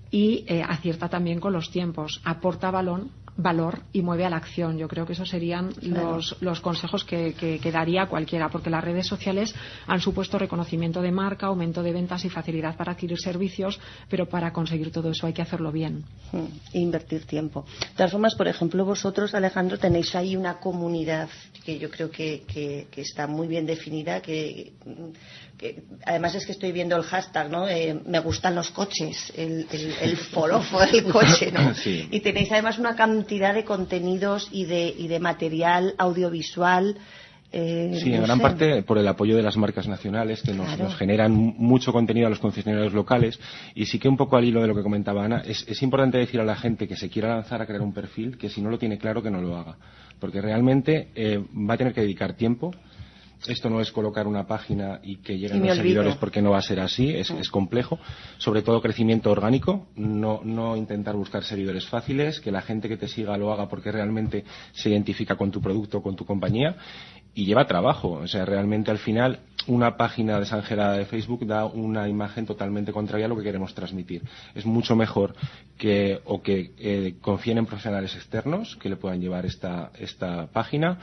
y 0.09 0.43
eh, 0.47 0.61
acierta 0.61 1.09
también 1.09 1.39
con 1.39 1.53
los 1.53 1.71
tiempos. 1.71 2.21
Aporta 2.25 2.69
balón, 2.69 3.11
valor 3.37 3.83
y 3.93 4.01
mueve 4.01 4.25
a 4.25 4.29
la 4.29 4.37
acción. 4.37 4.77
Yo 4.77 4.87
creo 4.87 5.05
que 5.05 5.13
esos 5.13 5.29
serían 5.29 5.71
los, 5.81 6.35
los, 6.41 6.59
consejos 6.59 7.03
que, 7.03 7.33
que, 7.33 7.71
daría 7.71 8.07
cualquiera, 8.07 8.49
porque 8.49 8.69
las 8.69 8.83
redes 8.83 9.07
sociales 9.07 9.55
han 9.87 9.99
supuesto 9.99 10.37
reconocimiento 10.37 11.01
de 11.01 11.11
marca, 11.11 11.47
aumento 11.47 11.81
de 11.83 11.93
ventas 11.93 12.25
y 12.25 12.29
facilidad 12.29 12.75
para 12.75 12.93
adquirir 12.93 13.19
servicios, 13.19 13.79
pero 14.09 14.27
para 14.27 14.51
conseguir 14.51 14.91
todo 14.91 15.11
eso 15.11 15.27
hay 15.27 15.33
que 15.33 15.41
hacerlo 15.41 15.71
bien. 15.71 16.03
E 16.73 16.79
invertir 16.79 17.25
tiempo. 17.25 17.65
De 17.79 17.95
todas 17.95 18.11
formas, 18.11 18.35
por 18.35 18.47
ejemplo, 18.47 18.85
vosotros, 18.85 19.33
Alejandro, 19.33 19.77
tenéis 19.77 20.13
ahí 20.15 20.35
una 20.35 20.59
comunidad 20.59 21.29
que 21.63 21.77
yo 21.79 21.89
creo 21.89 22.09
que, 22.09 22.43
que 22.47 23.01
está 23.01 23.27
muy 23.27 23.47
bien 23.47 23.65
definida, 23.65 24.21
que 24.21 24.73
además 26.05 26.35
es 26.35 26.45
que 26.45 26.51
estoy 26.51 26.71
viendo 26.71 26.95
el 26.95 27.03
hashtag, 27.03 27.49
¿no? 27.49 27.67
Eh, 27.67 27.99
me 28.05 28.19
gustan 28.19 28.55
los 28.55 28.71
coches, 28.71 29.31
el, 29.35 29.67
el, 29.71 29.93
el 30.01 30.17
forofo 30.17 30.79
del 30.79 31.05
coche, 31.05 31.51
¿no? 31.51 31.73
Y 32.11 32.19
tenéis 32.21 32.51
además 32.51 32.79
una 32.79 32.95
cantidad 32.95 33.53
de 33.53 33.63
contenidos 33.63 34.49
y 34.51 34.65
de, 34.65 34.93
y 34.97 35.07
de 35.07 35.19
material 35.19 35.95
audiovisual. 35.97 36.97
Eh, 37.53 37.99
sí, 38.01 38.13
en 38.13 38.23
gran 38.23 38.39
parte 38.39 38.81
por 38.83 38.97
el 38.97 39.07
apoyo 39.07 39.35
de 39.35 39.43
las 39.43 39.57
marcas 39.57 39.85
nacionales 39.85 40.41
que 40.41 40.53
nos, 40.53 40.95
generan 40.95 41.33
mucho 41.33 41.91
contenido 41.91 42.27
a 42.27 42.29
los 42.29 42.39
concesionarios 42.39 42.93
locales 42.93 43.37
y 43.75 43.87
sí 43.87 43.99
que 43.99 44.07
un 44.07 44.15
poco 44.15 44.37
al 44.37 44.45
hilo 44.45 44.61
de 44.61 44.67
lo 44.67 44.75
que 44.75 44.81
comentaba 44.81 45.25
Ana, 45.25 45.43
es, 45.45 45.81
importante 45.81 46.17
decir 46.17 46.39
a 46.39 46.45
la 46.45 46.55
gente 46.55 46.87
que 46.87 46.95
se 46.95 47.09
quiera 47.09 47.35
lanzar 47.35 47.61
a 47.61 47.65
crear 47.65 47.81
un 47.81 47.93
perfil 47.93 48.37
que 48.37 48.49
si 48.49 48.61
no 48.61 48.69
lo 48.69 48.79
tiene 48.79 48.97
claro 48.97 49.21
que 49.21 49.29
no 49.29 49.41
lo 49.41 49.57
haga, 49.57 49.75
porque 50.17 50.39
realmente 50.39 51.09
eh, 51.13 51.43
va 51.69 51.73
a 51.73 51.77
tener 51.77 51.93
que 51.93 51.99
dedicar 51.99 52.37
tiempo, 52.37 52.71
esto 53.47 53.69
no 53.69 53.81
es 53.81 53.91
colocar 53.91 54.27
una 54.27 54.45
página 54.45 54.99
y 55.03 55.17
que 55.17 55.37
lleguen 55.37 55.65
los 55.65 55.77
seguidores 55.77 56.15
porque 56.15 56.41
no 56.41 56.51
va 56.51 56.59
a 56.59 56.61
ser 56.61 56.79
así, 56.79 57.09
es, 57.09 57.29
es, 57.31 57.49
complejo. 57.49 57.99
Sobre 58.37 58.61
todo 58.61 58.81
crecimiento 58.81 59.31
orgánico, 59.31 59.87
no, 59.95 60.41
no 60.43 60.77
intentar 60.77 61.15
buscar 61.15 61.43
seguidores 61.43 61.87
fáciles, 61.87 62.39
que 62.39 62.51
la 62.51 62.61
gente 62.61 62.87
que 62.87 62.97
te 62.97 63.07
siga 63.07 63.37
lo 63.37 63.51
haga 63.51 63.67
porque 63.67 63.91
realmente 63.91 64.45
se 64.73 64.89
identifica 64.89 65.35
con 65.35 65.51
tu 65.51 65.61
producto, 65.61 66.01
con 66.01 66.15
tu 66.15 66.25
compañía 66.25 66.75
y 67.33 67.45
lleva 67.45 67.65
trabajo. 67.65 68.11
O 68.11 68.27
sea, 68.27 68.45
realmente 68.45 68.91
al 68.91 68.97
final 68.97 69.39
una 69.67 69.95
página 69.95 70.39
desangelada 70.39 70.97
de 70.97 71.05
Facebook 71.05 71.45
da 71.45 71.65
una 71.65 72.07
imagen 72.07 72.45
totalmente 72.45 72.91
contraria 72.91 73.25
a 73.25 73.29
lo 73.29 73.37
que 73.37 73.43
queremos 73.43 73.73
transmitir. 73.73 74.23
Es 74.55 74.65
mucho 74.65 74.95
mejor 74.95 75.35
que 75.77 76.19
o 76.25 76.41
que 76.41 76.71
eh, 76.77 77.15
confíen 77.21 77.59
en 77.59 77.65
profesionales 77.65 78.15
externos 78.15 78.75
que 78.77 78.89
le 78.89 78.97
puedan 78.97 79.21
llevar 79.21 79.45
esta, 79.45 79.91
esta 79.97 80.47
página 80.47 80.99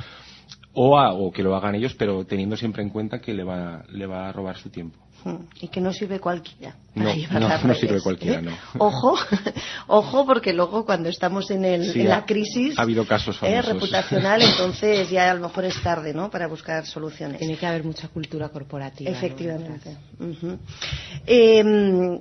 o, 0.75 1.33
que 1.33 1.43
lo 1.43 1.55
hagan 1.57 1.75
ellos, 1.75 1.95
pero 1.95 2.25
teniendo 2.25 2.57
siempre 2.57 2.83
en 2.83 2.91
cuenta 2.91 3.21
que 3.21 3.35
le 3.35 3.45
va, 3.45 3.85
le 3.89 4.07
va 4.07 4.29
a 4.29 4.33
robar 4.33 4.57
su 4.57 4.71
tiempo. 4.71 4.99
Hmm. 5.25 5.37
Y 5.61 5.69
que 5.69 5.81
no 5.81 5.93
sirve 5.93 6.21
cualquiera. 6.21 6.77
No, 6.95 7.13
no, 7.65 7.75
sirve 7.75 8.01
cualquiera, 8.01 8.41
no. 8.41 8.53
Ojo, 8.79 9.17
ojo, 9.87 10.27
porque 10.27 10.53
luego 10.53 10.85
cuando 10.85 11.09
estamos 11.09 11.51
en, 11.51 11.65
el, 11.65 11.97
en 11.97 12.09
la 12.09 12.25
crisis 12.25 12.79
ha 12.79 12.83
habido 12.83 13.07
casos 13.07 13.39
eh, 13.43 13.63
reputacional, 13.63 14.43
entonces 14.51 15.09
ya 15.11 15.31
a 15.31 15.35
lo 15.35 15.41
mejor 15.41 15.65
es 15.65 15.81
tarde, 15.83 16.13
¿no? 16.13 16.31
Para 16.31 16.47
buscar 16.47 16.87
soluciones. 16.87 17.39
Tiene 17.39 17.57
que 17.57 17.67
haber 17.67 17.85
mucha 17.85 18.09
cultura 18.09 18.49
corporativa. 18.49 19.11
Efectivamente. 19.11 19.97
Em, 21.27 22.21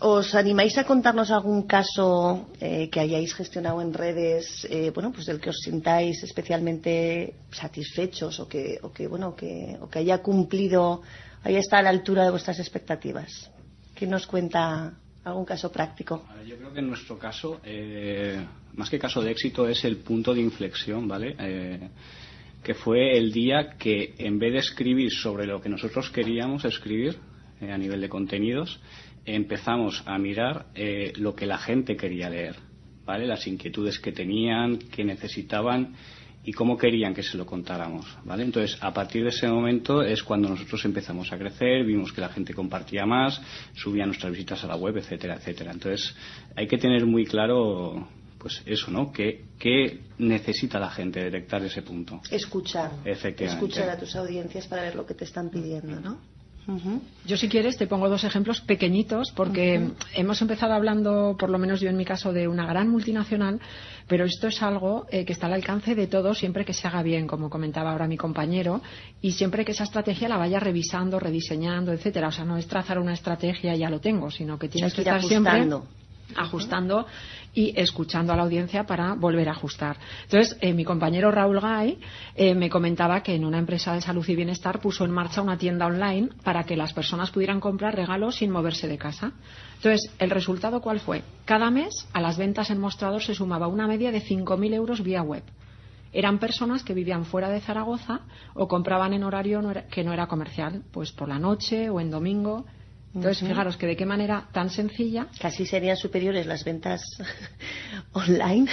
¿os, 0.00 0.34
animáis 0.34 0.78
a 0.78 0.84
contarnos 0.84 1.30
algún 1.30 1.62
caso 1.66 2.48
eh, 2.60 2.88
que 2.90 3.00
hayáis 3.00 3.34
gestionado 3.34 3.80
en 3.80 3.92
redes, 3.92 4.66
eh, 4.70 4.90
bueno, 4.94 5.12
pues 5.12 5.26
del 5.26 5.40
que 5.40 5.50
os 5.50 5.60
sintáis 5.62 6.22
especialmente 6.22 7.34
satisfechos 7.50 8.40
o 8.40 8.48
que, 8.48 8.78
o 8.82 8.92
que 8.92 9.08
bueno, 9.08 9.34
que, 9.34 9.76
o 9.80 9.88
que 9.88 9.98
haya 9.98 10.18
cumplido 10.22 11.02
ahí 11.42 11.56
está 11.56 11.78
a 11.78 11.82
la 11.82 11.90
altura 11.90 12.24
de 12.24 12.30
vuestras 12.30 12.58
expectativas. 12.58 13.50
¿Quién 13.94 14.10
nos 14.10 14.26
cuenta 14.26 14.92
algún 15.24 15.44
caso 15.44 15.72
práctico? 15.72 16.24
Yo 16.46 16.56
creo 16.56 16.72
que 16.72 16.80
en 16.80 16.88
nuestro 16.88 17.18
caso, 17.18 17.60
eh, 17.64 18.44
más 18.74 18.90
que 18.90 18.98
caso 18.98 19.20
de 19.22 19.32
éxito, 19.32 19.66
es 19.66 19.84
el 19.84 19.98
punto 19.98 20.34
de 20.34 20.40
inflexión, 20.40 21.08
¿vale? 21.08 21.34
Eh, 21.38 21.88
que 22.62 22.74
fue 22.74 23.16
el 23.16 23.32
día 23.32 23.76
que 23.78 24.14
en 24.18 24.38
vez 24.38 24.52
de 24.52 24.58
escribir 24.58 25.10
sobre 25.10 25.46
lo 25.46 25.60
que 25.60 25.68
nosotros 25.68 26.10
queríamos 26.10 26.64
escribir 26.64 27.16
eh, 27.60 27.72
a 27.72 27.78
nivel 27.78 28.00
de 28.00 28.08
contenidos, 28.08 28.80
empezamos 29.24 30.02
a 30.06 30.18
mirar 30.18 30.66
lo 31.16 31.34
que 31.34 31.46
la 31.46 31.58
gente 31.58 31.96
quería 31.96 32.30
leer, 32.30 32.54
¿vale? 33.04 33.26
Las 33.26 33.46
inquietudes 33.48 33.98
que 33.98 34.12
tenían, 34.12 34.78
que 34.78 35.04
necesitaban 35.04 35.96
y 36.46 36.52
cómo 36.52 36.78
querían 36.78 37.12
que 37.12 37.24
se 37.24 37.36
lo 37.36 37.44
contáramos, 37.44 38.06
¿vale? 38.24 38.44
Entonces, 38.44 38.78
a 38.80 38.94
partir 38.94 39.24
de 39.24 39.30
ese 39.30 39.48
momento 39.48 40.00
es 40.00 40.22
cuando 40.22 40.48
nosotros 40.48 40.84
empezamos 40.84 41.32
a 41.32 41.38
crecer, 41.38 41.84
vimos 41.84 42.12
que 42.12 42.20
la 42.20 42.28
gente 42.28 42.54
compartía 42.54 43.04
más, 43.04 43.42
subía 43.74 44.06
nuestras 44.06 44.30
visitas 44.30 44.62
a 44.62 44.68
la 44.68 44.76
web, 44.76 44.96
etcétera, 44.96 45.34
etcétera. 45.34 45.72
Entonces, 45.72 46.14
hay 46.54 46.68
que 46.68 46.78
tener 46.78 47.04
muy 47.04 47.26
claro 47.26 48.06
pues 48.38 48.62
eso, 48.64 48.92
¿no? 48.92 49.10
¿Qué, 49.10 49.46
¿Qué, 49.58 50.02
necesita 50.18 50.78
la 50.78 50.90
gente 50.90 51.18
detectar 51.18 51.64
ese 51.64 51.82
punto? 51.82 52.20
Escuchar. 52.30 52.92
Efectivamente. 53.04 53.66
Escuchar 53.66 53.90
a 53.90 53.98
tus 53.98 54.14
audiencias 54.14 54.68
para 54.68 54.82
ver 54.82 54.94
lo 54.94 55.04
que 55.04 55.14
te 55.14 55.24
están 55.24 55.50
pidiendo, 55.50 55.98
¿no? 55.98 56.20
Yo, 57.24 57.36
si 57.36 57.48
quieres, 57.48 57.76
te 57.76 57.86
pongo 57.86 58.08
dos 58.08 58.24
ejemplos 58.24 58.60
pequeñitos, 58.60 59.30
porque 59.32 59.90
hemos 60.14 60.42
empezado 60.42 60.72
hablando, 60.74 61.36
por 61.38 61.48
lo 61.48 61.58
menos 61.58 61.80
yo 61.80 61.88
en 61.88 61.96
mi 61.96 62.04
caso, 62.04 62.32
de 62.32 62.48
una 62.48 62.66
gran 62.66 62.88
multinacional, 62.88 63.60
pero 64.08 64.24
esto 64.24 64.48
es 64.48 64.62
algo 64.62 65.06
eh, 65.10 65.24
que 65.24 65.32
está 65.32 65.46
al 65.46 65.52
alcance 65.52 65.94
de 65.94 66.08
todos 66.08 66.38
siempre 66.38 66.64
que 66.64 66.72
se 66.72 66.88
haga 66.88 67.02
bien, 67.02 67.26
como 67.26 67.50
comentaba 67.50 67.92
ahora 67.92 68.08
mi 68.08 68.16
compañero, 68.16 68.82
y 69.20 69.32
siempre 69.32 69.64
que 69.64 69.72
esa 69.72 69.84
estrategia 69.84 70.28
la 70.28 70.38
vaya 70.38 70.58
revisando, 70.58 71.20
rediseñando, 71.20 71.92
etcétera. 71.92 72.28
O 72.28 72.32
sea, 72.32 72.44
no 72.44 72.56
es 72.56 72.66
trazar 72.66 72.98
una 72.98 73.14
estrategia 73.14 73.74
y 73.74 73.78
ya 73.78 73.90
lo 73.90 74.00
tengo, 74.00 74.30
sino 74.30 74.58
que 74.58 74.68
tienes 74.68 74.92
que, 74.92 75.02
estar 75.02 75.22
siempre 75.22 75.68
ajustando 76.34 77.06
y 77.54 77.72
escuchando 77.78 78.32
a 78.32 78.36
la 78.36 78.42
audiencia 78.42 78.84
para 78.84 79.14
volver 79.14 79.48
a 79.48 79.52
ajustar. 79.52 79.96
Entonces, 80.24 80.56
eh, 80.60 80.72
mi 80.74 80.84
compañero 80.84 81.30
Raúl 81.30 81.60
Gay 81.60 81.98
eh, 82.34 82.54
me 82.54 82.68
comentaba 82.68 83.22
que 83.22 83.34
en 83.34 83.44
una 83.44 83.58
empresa 83.58 83.94
de 83.94 84.00
salud 84.00 84.26
y 84.28 84.36
bienestar 84.36 84.80
puso 84.80 85.04
en 85.04 85.10
marcha 85.10 85.40
una 85.40 85.56
tienda 85.56 85.86
online 85.86 86.28
para 86.42 86.64
que 86.64 86.76
las 86.76 86.92
personas 86.92 87.30
pudieran 87.30 87.60
comprar 87.60 87.94
regalos 87.94 88.36
sin 88.36 88.50
moverse 88.50 88.88
de 88.88 88.98
casa. 88.98 89.32
Entonces, 89.76 90.10
¿el 90.18 90.30
resultado 90.30 90.80
cuál 90.80 91.00
fue? 91.00 91.22
Cada 91.44 91.70
mes 91.70 92.08
a 92.12 92.20
las 92.20 92.36
ventas 92.36 92.70
en 92.70 92.80
mostrador 92.80 93.22
se 93.22 93.34
sumaba 93.34 93.68
una 93.68 93.86
media 93.86 94.12
de 94.12 94.22
5.000 94.22 94.74
euros 94.74 95.02
vía 95.02 95.22
web 95.22 95.42
eran 96.16 96.38
personas 96.38 96.82
que 96.82 96.94
vivían 96.94 97.26
fuera 97.26 97.50
de 97.50 97.60
Zaragoza 97.60 98.20
o 98.54 98.68
compraban 98.68 99.12
en 99.12 99.22
horario 99.22 99.62
que 99.90 100.02
no 100.02 100.14
era 100.14 100.26
comercial, 100.26 100.82
pues 100.90 101.12
por 101.12 101.28
la 101.28 101.38
noche 101.38 101.90
o 101.90 102.00
en 102.00 102.10
domingo. 102.10 102.64
Entonces, 103.16 103.48
fijaros 103.48 103.78
que 103.78 103.86
de 103.86 103.96
qué 103.96 104.04
manera 104.04 104.46
tan 104.52 104.68
sencilla. 104.68 105.28
Casi 105.40 105.64
serían 105.64 105.96
superiores 105.96 106.46
las 106.46 106.64
ventas 106.64 107.00
online, 108.12 108.68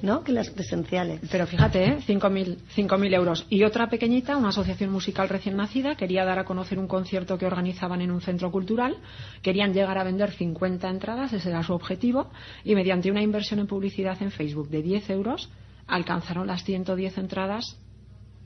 ¿no? 0.00 0.22
Que 0.22 0.30
las 0.30 0.48
presenciales. 0.50 1.20
Pero 1.28 1.44
fíjate, 1.48 1.84
¿eh? 1.84 1.98
5.000 2.06 3.14
euros. 3.14 3.46
Y 3.50 3.64
otra 3.64 3.88
pequeñita, 3.88 4.36
una 4.36 4.50
asociación 4.50 4.90
musical 4.90 5.28
recién 5.28 5.56
nacida, 5.56 5.96
quería 5.96 6.24
dar 6.24 6.38
a 6.38 6.44
conocer 6.44 6.78
un 6.78 6.86
concierto 6.86 7.36
que 7.36 7.46
organizaban 7.46 8.00
en 8.00 8.12
un 8.12 8.20
centro 8.20 8.52
cultural. 8.52 8.96
Querían 9.42 9.74
llegar 9.74 9.98
a 9.98 10.04
vender 10.04 10.30
50 10.30 10.88
entradas, 10.88 11.32
ese 11.32 11.48
era 11.48 11.64
su 11.64 11.72
objetivo. 11.72 12.30
Y 12.62 12.76
mediante 12.76 13.10
una 13.10 13.22
inversión 13.22 13.58
en 13.58 13.66
publicidad 13.66 14.22
en 14.22 14.30
Facebook 14.30 14.68
de 14.68 14.82
10 14.82 15.10
euros, 15.10 15.50
alcanzaron 15.88 16.46
las 16.46 16.62
110 16.62 17.18
entradas 17.18 17.76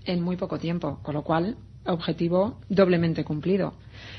en 0.06 0.22
muy 0.22 0.36
poco 0.36 0.58
tiempo. 0.58 1.00
Con 1.02 1.14
lo 1.14 1.22
cual, 1.22 1.58
objetivo 1.88 2.58
doblemente 2.68 3.24
cumplido. 3.24 3.74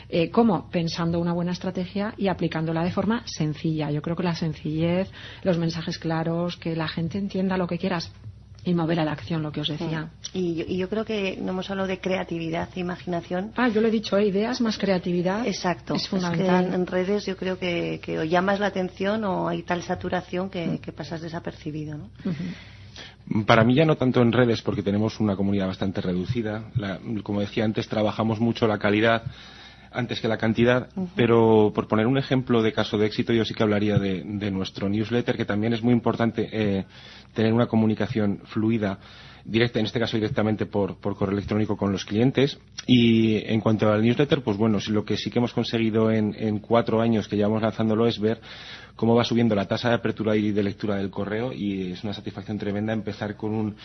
Eh, 0.10 0.30
¿Cómo? 0.30 0.70
Pensando 0.70 1.20
una 1.20 1.34
buena 1.34 1.52
estrategia 1.52 2.14
y 2.18 2.28
aplicándola 2.28 2.84
de 2.84 2.92
forma 2.92 3.24
sencilla. 3.26 3.92
Yo 3.92 4.02
creo 4.02 4.16
que 4.16 4.24
la 4.24 4.36
sencillez, 4.36 5.10
los 5.44 5.58
mensajes 5.58 5.98
claros, 6.00 6.58
que 6.58 6.76
la 6.76 6.88
gente 6.88 7.18
entienda 7.18 7.58
lo 7.58 7.68
que 7.68 7.78
quieras 7.78 8.12
y 8.66 8.74
mover 8.74 9.00
a 9.00 9.06
la 9.06 9.14
acción, 9.14 9.42
lo 9.42 9.52
que 9.52 9.62
os 9.62 9.68
decía. 9.68 10.02
Mm. 10.02 10.10
Y, 10.34 10.78
yo, 10.78 10.90
creo 10.90 11.06
que 11.06 11.38
no 11.42 11.52
hemos 11.52 11.70
hablado 11.70 11.88
de 11.88 12.00
creatividad 12.00 12.70
e 12.76 12.80
imaginación. 12.80 13.52
Ah, 13.56 13.70
yo 13.70 13.82
lo 13.82 13.88
he 13.88 13.92
dicho, 13.92 14.18
¿eh? 14.18 14.28
ideas 14.28 14.62
más 14.62 14.78
creatividad. 14.78 15.48
Exacto. 15.48 15.96
Es 15.96 16.08
fundamental. 16.08 16.74
en, 16.74 16.86
redes 16.86 17.26
yo 17.26 17.38
creo 17.38 17.58
que, 17.58 18.02
o 18.20 18.24
llamas 18.24 18.60
la 18.60 18.68
atención 18.68 19.24
o 19.24 19.48
hay 19.48 19.64
tal 19.64 19.84
saturación 19.84 20.50
que, 20.50 20.68
mm. 20.68 20.92
pasas 20.92 21.22
desapercibido. 21.22 21.98
¿no? 21.98 22.10
Para 23.46 23.64
mí 23.64 23.76
ya 23.76 23.86
no 23.86 23.96
tanto 23.96 24.22
en 24.22 24.32
redes 24.32 24.62
porque 24.62 24.82
tenemos 24.82 25.20
una 25.20 25.36
comunidad 25.36 25.68
bastante 25.68 26.02
reducida. 26.02 26.64
como 27.24 27.42
decía 27.42 27.64
antes, 27.64 27.88
trabajamos 27.88 28.40
mucho 28.40 28.68
la 28.68 28.80
calidad 28.80 29.24
antes 29.92 30.22
que 30.22 30.28
la 30.28 30.38
cantidad, 30.38 30.90
pero 31.16 31.72
por 31.74 31.88
poner 31.88 32.08
un 32.08 32.18
ejemplo 32.18 32.62
de 32.62 32.74
caso 32.74 32.98
de 32.98 33.08
éxito, 33.08 33.34
yo 33.34 33.46
sí 33.46 33.54
que 33.54 33.64
hablaría 33.64 33.98
de, 33.98 34.52
nuestro 34.52 34.90
newsletter, 34.90 35.36
que 35.36 35.46
también 35.46 35.74
es 35.74 35.82
muy 35.82 35.94
importante 35.94 36.50
eh, 36.52 36.86
tener 37.34 37.54
una 37.54 37.68
comunicación 37.68 38.42
fluida 38.46 39.00
directa, 39.46 39.80
en 39.80 39.86
este 39.86 40.00
caso 40.00 40.18
directamente 40.18 40.66
por, 40.66 41.00
correo 41.00 41.34
electrónico 41.34 41.76
con 41.76 41.92
los 41.92 42.06
clientes. 42.06 42.60
Y 42.86 43.38
en 43.52 43.62
cuanto 43.62 43.92
al 43.92 44.02
newsletter, 44.02 44.42
pues 44.42 44.58
bueno, 44.58 44.80
lo 44.90 45.06
que 45.06 45.18
sí 45.18 45.30
que 45.30 45.40
hemos 45.40 45.54
conseguido 45.54 46.12
en, 46.12 46.36
en 46.38 46.60
cuatro 46.60 47.02
años 47.02 47.28
que 47.28 47.36
llevamos 47.36 47.62
lanzándolo 47.62 48.08
es 48.08 48.20
ver 48.20 48.40
cómo 48.96 49.16
va 49.16 49.24
subiendo 49.24 49.56
la 49.56 49.68
tasa 49.68 49.90
de 49.90 49.96
apertura 49.96 50.36
y 50.36 50.52
de 50.52 50.64
lectura 50.64 50.96
del 50.96 51.10
correo 51.10 51.54
y 51.54 51.94
es 51.94 52.04
una 52.04 52.14
satisfacción 52.14 52.58
tremenda 52.58 52.92
empezar 52.92 53.36
con 53.36 53.54
un 53.54 53.76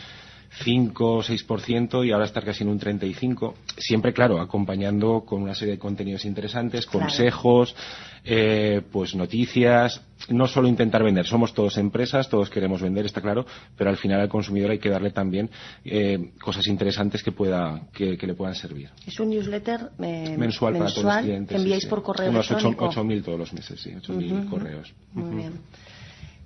5 0.62 1.16
o 1.16 1.22
6% 1.22 2.06
y 2.06 2.12
ahora 2.12 2.26
estar 2.26 2.44
casi 2.44 2.62
en 2.62 2.70
un 2.70 2.78
35%. 2.78 3.54
Siempre, 3.76 4.12
claro, 4.12 4.40
acompañando 4.40 5.24
con 5.24 5.42
una 5.42 5.54
serie 5.54 5.74
de 5.74 5.78
contenidos 5.78 6.24
interesantes, 6.24 6.86
consejos, 6.86 7.74
eh, 8.24 8.82
pues 8.92 9.14
noticias. 9.14 10.00
No 10.28 10.46
solo 10.46 10.68
intentar 10.68 11.02
vender, 11.02 11.26
somos 11.26 11.52
todos 11.52 11.76
empresas, 11.76 12.28
todos 12.28 12.48
queremos 12.48 12.80
vender, 12.80 13.04
está 13.04 13.20
claro, 13.20 13.44
pero 13.76 13.90
al 13.90 13.96
final 13.96 14.20
al 14.20 14.28
consumidor 14.28 14.70
hay 14.70 14.78
que 14.78 14.88
darle 14.88 15.10
también 15.10 15.50
eh, 15.84 16.30
cosas 16.40 16.66
interesantes 16.68 17.22
que, 17.22 17.32
pueda, 17.32 17.88
que, 17.92 18.16
le 18.16 18.34
puedan 18.34 18.54
servir. 18.54 18.90
Es 19.06 19.18
un 19.20 19.30
newsletter 19.30 19.90
eh, 20.00 20.36
mensual, 20.38 20.78
para 20.78 20.90
todos 20.90 21.04
los 21.04 21.16
clientes. 21.16 21.48
Que 21.48 21.56
enviáis 21.56 21.86
por 21.86 22.02
correo 22.02 22.30
Unos 22.30 22.50
8.000 22.50 23.24
todos 23.24 23.38
los 23.38 23.52
meses, 23.52 23.80
sí, 23.80 23.90
8.000 23.90 24.48
correos. 24.48 24.94
Muy 25.12 25.34
bien. 25.34 25.52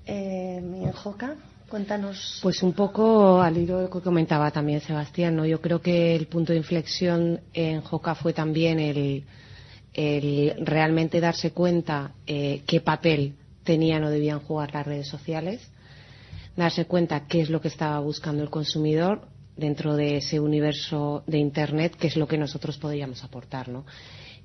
¿Y 0.07 0.85
en 0.85 0.92
Joca? 0.92 1.37
Cuéntanos. 1.68 2.40
Pues 2.42 2.62
un 2.62 2.72
poco 2.72 3.42
al 3.42 3.59
hilo 3.59 3.76
de 3.76 3.83
lo 3.85 3.90
que 3.90 4.00
comentaba 4.00 4.50
también 4.50 4.81
Sebastián, 4.81 5.37
¿no? 5.37 5.44
Yo 5.44 5.61
creo 5.61 5.83
que 5.83 6.16
el 6.16 6.26
punto 6.26 6.52
de 6.52 6.59
inflexión 6.59 7.40
en 7.52 7.83
Joca 7.83 8.14
fue 8.14 8.33
también 8.33 8.78
el, 8.81 9.24
realmente 10.64 11.20
darse 11.20 11.50
cuenta 11.50 12.12
eh, 12.26 12.62
qué 12.66 12.81
papel 12.81 13.35
tenían 13.64 14.02
o 14.04 14.11
debían 14.11 14.40
jugar 14.40 14.72
las 14.72 14.87
redes 14.87 15.09
sociales, 15.09 15.61
darse 16.57 16.87
cuenta 16.87 17.26
qué 17.26 17.42
es 17.42 17.50
lo 17.50 17.61
que 17.61 17.68
estaba 17.68 17.98
buscando 18.00 18.42
el 18.42 18.48
consumidor 18.48 19.28
dentro 19.54 19.94
de 19.94 20.18
ese 20.18 20.40
universo 20.40 21.22
de 21.26 21.37
Internet, 21.37 21.96
qué 21.98 22.07
es 22.07 22.16
lo 22.16 22.26
que 22.26 22.38
nosotros 22.38 22.78
podíamos 22.78 23.22
aportar, 23.24 23.68
¿no? 23.68 23.85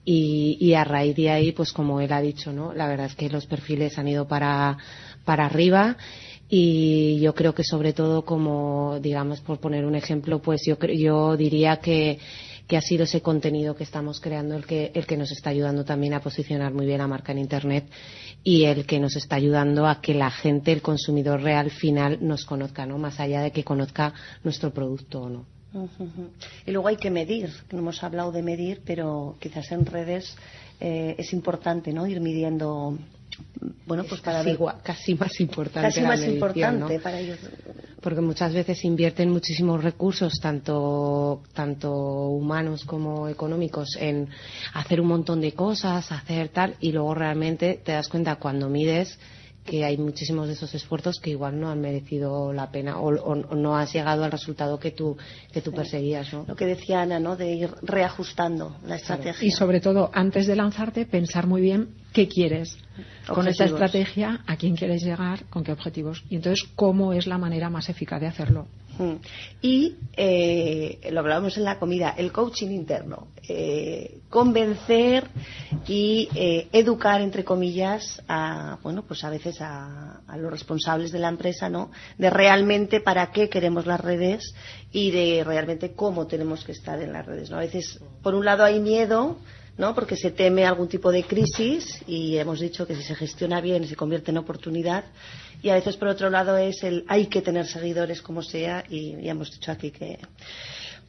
Y, 0.04 0.58
y, 0.60 0.74
a 0.74 0.84
raíz 0.84 1.16
de 1.16 1.30
ahí, 1.30 1.54
pues 1.54 1.72
como 1.72 2.02
él 2.02 2.12
ha 2.12 2.20
dicho, 2.20 2.52
¿no? 2.52 2.74
La 2.74 2.90
verdad 2.90 3.06
es 3.06 3.16
que 3.16 3.30
los 3.30 3.46
perfiles 3.46 3.98
han 3.98 4.10
ido 4.10 4.28
para, 4.28 4.78
para 5.24 5.46
arriba 5.46 5.96
y 6.56 7.20
yo 7.20 7.34
creo 7.34 7.56
que 7.56 7.64
sobre 7.64 7.94
todo 7.94 8.26
como 8.26 9.00
digamos 9.02 9.42
por 9.42 9.58
poner 9.58 9.86
un 9.86 9.96
ejemplo 9.96 10.38
pues 10.38 10.62
yo 10.68 10.78
yo 10.78 11.36
diría 11.36 11.78
que 11.78 12.20
ha 12.78 12.82
sido 12.82 13.06
ese 13.06 13.22
contenido 13.22 13.76
que 13.76 13.84
estamos 13.84 14.20
creando 14.20 14.56
el 14.56 14.64
que 14.64 14.92
el 14.94 15.08
que 15.08 15.18
nos 15.18 15.32
está 15.32 15.50
ayudando 15.50 15.84
también 15.84 16.14
a 16.14 16.20
posicionar 16.20 16.72
muy 16.72 16.86
bien 16.86 17.00
la 17.00 17.08
marca 17.08 17.32
en 17.32 17.40
internet 17.40 17.86
y 18.44 18.66
el 18.66 18.86
que 18.86 19.00
nos 19.00 19.16
está 19.16 19.36
ayudando 19.36 19.88
a 19.88 20.00
que 20.00 20.14
la 20.14 20.30
gente 20.30 20.72
el 20.72 20.84
consumidor 20.84 21.42
real 21.42 21.72
final 21.72 22.20
nos 22.22 22.46
conozca 22.46 22.86
no 22.86 23.00
más 23.00 23.20
allá 23.20 23.42
de 23.42 23.52
que 23.52 23.64
conozca 23.64 24.14
nuestro 24.44 24.72
producto 24.72 25.22
o 25.22 25.30
no. 25.30 25.46
Y 26.68 26.72
luego 26.72 26.88
hay 26.88 26.98
que 26.98 27.10
medir 27.10 27.50
no 27.72 27.80
hemos 27.80 28.04
hablado 28.04 28.32
de 28.32 28.44
medir 28.44 28.82
pero 28.86 29.38
quizás 29.40 29.72
en 29.72 29.88
redes 29.88 30.36
eh, 30.80 31.16
es 31.18 31.34
importante 31.34 31.94
no 31.94 32.06
ir 32.06 32.22
midiendo 32.22 32.98
bueno, 33.86 34.04
pues 34.04 34.22
para 34.22 34.44
casi, 34.44 34.58
casi 34.84 35.16
más 35.16 35.40
importante. 35.40 35.88
Casi 35.88 36.02
más 36.02 36.26
importante 36.26 37.00
para 37.00 37.20
ellos. 37.20 37.40
Porque 38.02 38.22
muchas 38.22 38.54
veces 38.54 38.84
invierten 38.84 39.30
muchísimos 39.30 39.84
recursos, 39.84 40.40
tanto, 40.42 41.44
tanto 41.54 41.92
humanos 41.92 42.84
como 42.86 43.28
económicos, 43.30 43.96
en 44.00 44.30
hacer 44.74 45.00
un 45.00 45.08
montón 45.08 45.42
de 45.42 45.54
cosas, 45.54 46.12
hacer 46.12 46.50
tal, 46.50 46.76
y 46.80 46.92
luego 46.92 47.14
realmente 47.14 47.82
te 47.84 47.94
das 47.94 48.08
cuenta 48.08 48.36
cuando 48.36 48.70
mides 48.70 49.18
que 49.66 49.86
hay 49.86 49.98
muchísimos 49.98 50.48
de 50.48 50.54
esos 50.54 50.74
esfuerzos 50.76 51.20
que 51.20 51.30
igual 51.30 51.60
no 51.60 51.70
han 51.70 51.80
merecido 51.80 52.52
la 52.54 52.72
pena 52.72 53.00
o, 53.00 53.36
no 53.36 53.78
has 53.78 53.94
llegado 53.94 54.24
al 54.24 54.32
resultado 54.32 54.80
que 54.80 54.92
tú 54.92 55.18
que 55.52 55.62
tú 55.62 55.72
perseguías 55.72 56.34
¿no? 56.34 56.46
lo 56.48 56.56
que 56.56 56.66
decía 56.66 57.02
Ana 57.02 57.20
no 57.20 57.36
de 57.36 57.54
ir 57.54 57.70
reajustando 57.82 58.76
la 58.86 58.96
estrategia. 58.96 59.46
Y 59.46 59.52
sobre 59.52 59.80
todo 59.80 60.10
antes 60.14 60.48
de 60.48 60.56
lanzarte 60.56 61.06
pensar 61.06 61.48
muy 61.48 61.62
bien 61.62 61.90
qué 62.14 62.28
quieres. 62.28 62.78
Con 63.28 63.48
esta 63.48 63.66
estrategia 63.66 64.42
a 64.46 64.56
quién 64.58 64.76
quieres 64.76 65.04
llegar 65.04 65.46
con 65.46 65.64
qué 65.64 65.72
objetivos. 65.72 66.24
Y 66.30 66.36
entonces 66.36 66.68
cómo 66.76 67.14
es 67.14 67.26
la 67.26 67.38
manera 67.38 67.70
más 67.70 67.90
eficaz 67.90 68.22
de 68.22 68.28
hacerlo. 68.28 68.68
Y 69.62 69.96
eh, 70.16 71.10
lo 71.12 71.22
hablábamos 71.22 71.58
en 71.58 71.64
la 71.64 71.80
comida, 71.80 72.14
el 72.18 72.32
coaching 72.32 72.70
interno. 72.70 73.28
Eh, 73.48 74.20
convencer 74.30 75.28
y 75.88 76.30
eh, 76.36 76.68
educar, 76.72 77.22
entre 77.22 77.44
comillas, 77.44 78.22
a, 78.28 78.78
bueno, 78.84 79.04
pues 79.04 79.24
a 79.24 79.30
veces 79.30 79.58
a, 79.62 80.22
los 80.38 80.52
responsables 80.52 81.12
de 81.12 81.20
la 81.20 81.30
empresa, 81.30 81.70
¿no? 81.70 81.92
De 82.18 82.30
realmente 82.30 83.00
para 83.00 83.32
qué 83.32 83.50
queremos 83.50 83.86
las 83.86 84.00
redes 84.00 84.54
y 84.92 85.12
de 85.12 85.44
realmente 85.44 85.94
cómo 85.94 86.28
tenemos 86.28 86.64
que 86.64 86.72
estar 86.72 87.02
en 87.02 87.14
las 87.14 87.26
redes, 87.26 87.50
¿no? 87.50 87.58
A 87.58 87.62
veces, 87.62 88.00
por 88.22 88.36
un 88.36 88.46
lado, 88.46 88.64
hay 88.64 88.80
miedo 88.80 89.38
¿no? 89.78 89.94
porque 89.96 90.16
se 90.16 90.32
teme 90.32 90.66
algún 90.66 90.88
tipo 90.88 91.12
de 91.12 91.24
crisis 91.24 92.02
y 92.08 92.38
hemos 92.38 92.60
dicho 92.60 92.86
que 92.86 92.96
si 92.96 93.04
se 93.04 93.16
gestiona 93.16 93.62
bien 93.62 93.88
se 93.88 93.96
convierte 93.96 94.32
en 94.32 94.38
oportunidad 94.38 95.06
y 95.62 95.70
a 95.70 95.76
veces 95.76 95.98
por 95.98 96.10
otro 96.10 96.30
lado 96.30 96.58
es 96.58 96.84
el 96.84 97.06
hay 97.08 97.28
que 97.28 97.42
tener 97.42 97.66
seguidores 97.66 98.22
como 98.22 98.42
sea 98.42 98.84
y 98.90 99.22
ya 99.22 99.32
hemos 99.32 99.52
dicho 99.52 99.72
aquí 99.72 99.92
que 99.92 100.20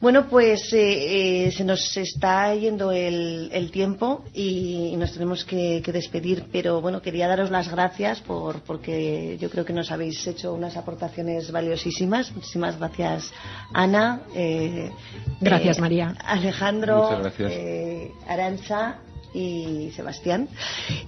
bueno, 0.01 0.27
pues 0.29 0.71
eh, 0.73 1.47
eh, 1.47 1.51
se 1.51 1.63
nos 1.63 1.95
está 1.97 2.53
yendo 2.53 2.91
el, 2.91 3.69
tiempo 3.71 4.23
y, 4.33 4.93
nos 4.97 5.13
tenemos 5.13 5.43
que, 5.45 5.81
despedir, 5.81 6.45
pero 6.51 6.81
bueno, 6.81 7.01
quería 7.01 7.27
daros 7.27 7.49
las 7.49 7.69
gracias 7.69 8.19
por, 8.21 8.61
porque 8.61 9.37
yo 9.39 9.49
creo 9.49 9.65
que 9.65 9.73
nos 9.73 9.91
habéis 9.91 10.25
hecho 10.27 10.53
unas 10.53 10.77
aportaciones 10.77 11.51
valiosísimas. 11.51 12.31
Muchísimas 12.33 12.77
gracias, 12.77 13.33
Ana. 13.73 14.21
Eh, 14.35 14.91
gracias, 15.41 15.79
María. 15.79 16.15
Alejandro. 16.23 17.03
Muchas 17.03 17.37
gracias. 17.37 17.53
Arancha 18.27 18.99
y 19.35 19.91
Sebastián. 19.95 20.47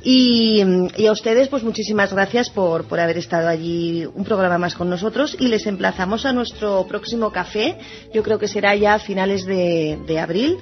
Y, 0.04 0.62
a 1.08 1.12
ustedes, 1.12 1.48
pues 1.48 1.64
muchísimas 1.64 2.12
gracias 2.12 2.50
por, 2.50 2.86
por, 2.86 3.00
haber 3.00 3.18
estado 3.18 3.48
allí 3.48 4.06
un 4.06 4.26
programa 4.26 4.58
más 4.58 4.76
con 4.76 4.90
nosotros 4.90 5.36
y 5.40 5.48
les 5.48 5.66
emplazamos 5.66 6.26
a 6.26 6.34
nuestro 6.34 6.86
próximo 6.88 7.32
café. 7.32 7.78
Yo 8.14 8.24
creo 8.24 8.38
que 8.38 8.48
será 8.48 8.76
ya 8.76 8.96
a 8.96 9.00
finales 9.00 9.46
de, 9.46 10.20
abril, 10.20 10.58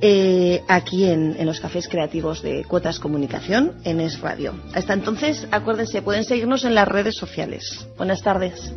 eh, 0.00 0.62
aquí 0.66 1.04
en, 1.04 1.36
en, 1.38 1.46
los 1.46 1.60
cafés 1.60 1.88
creativos 1.88 2.42
de 2.42 2.64
Cuotas 2.64 2.98
Comunicación 2.98 3.74
en 3.84 4.00
Es 4.00 4.20
Radio. 4.20 4.54
Hasta 4.74 4.94
entonces, 4.94 5.46
acuérdense, 5.50 6.02
pueden 6.02 6.24
seguirnos 6.24 6.64
en 6.64 6.74
las 6.74 6.88
redes 6.88 7.16
sociales. 7.16 7.86
Buenas 7.96 8.22
tardes. 8.22 8.72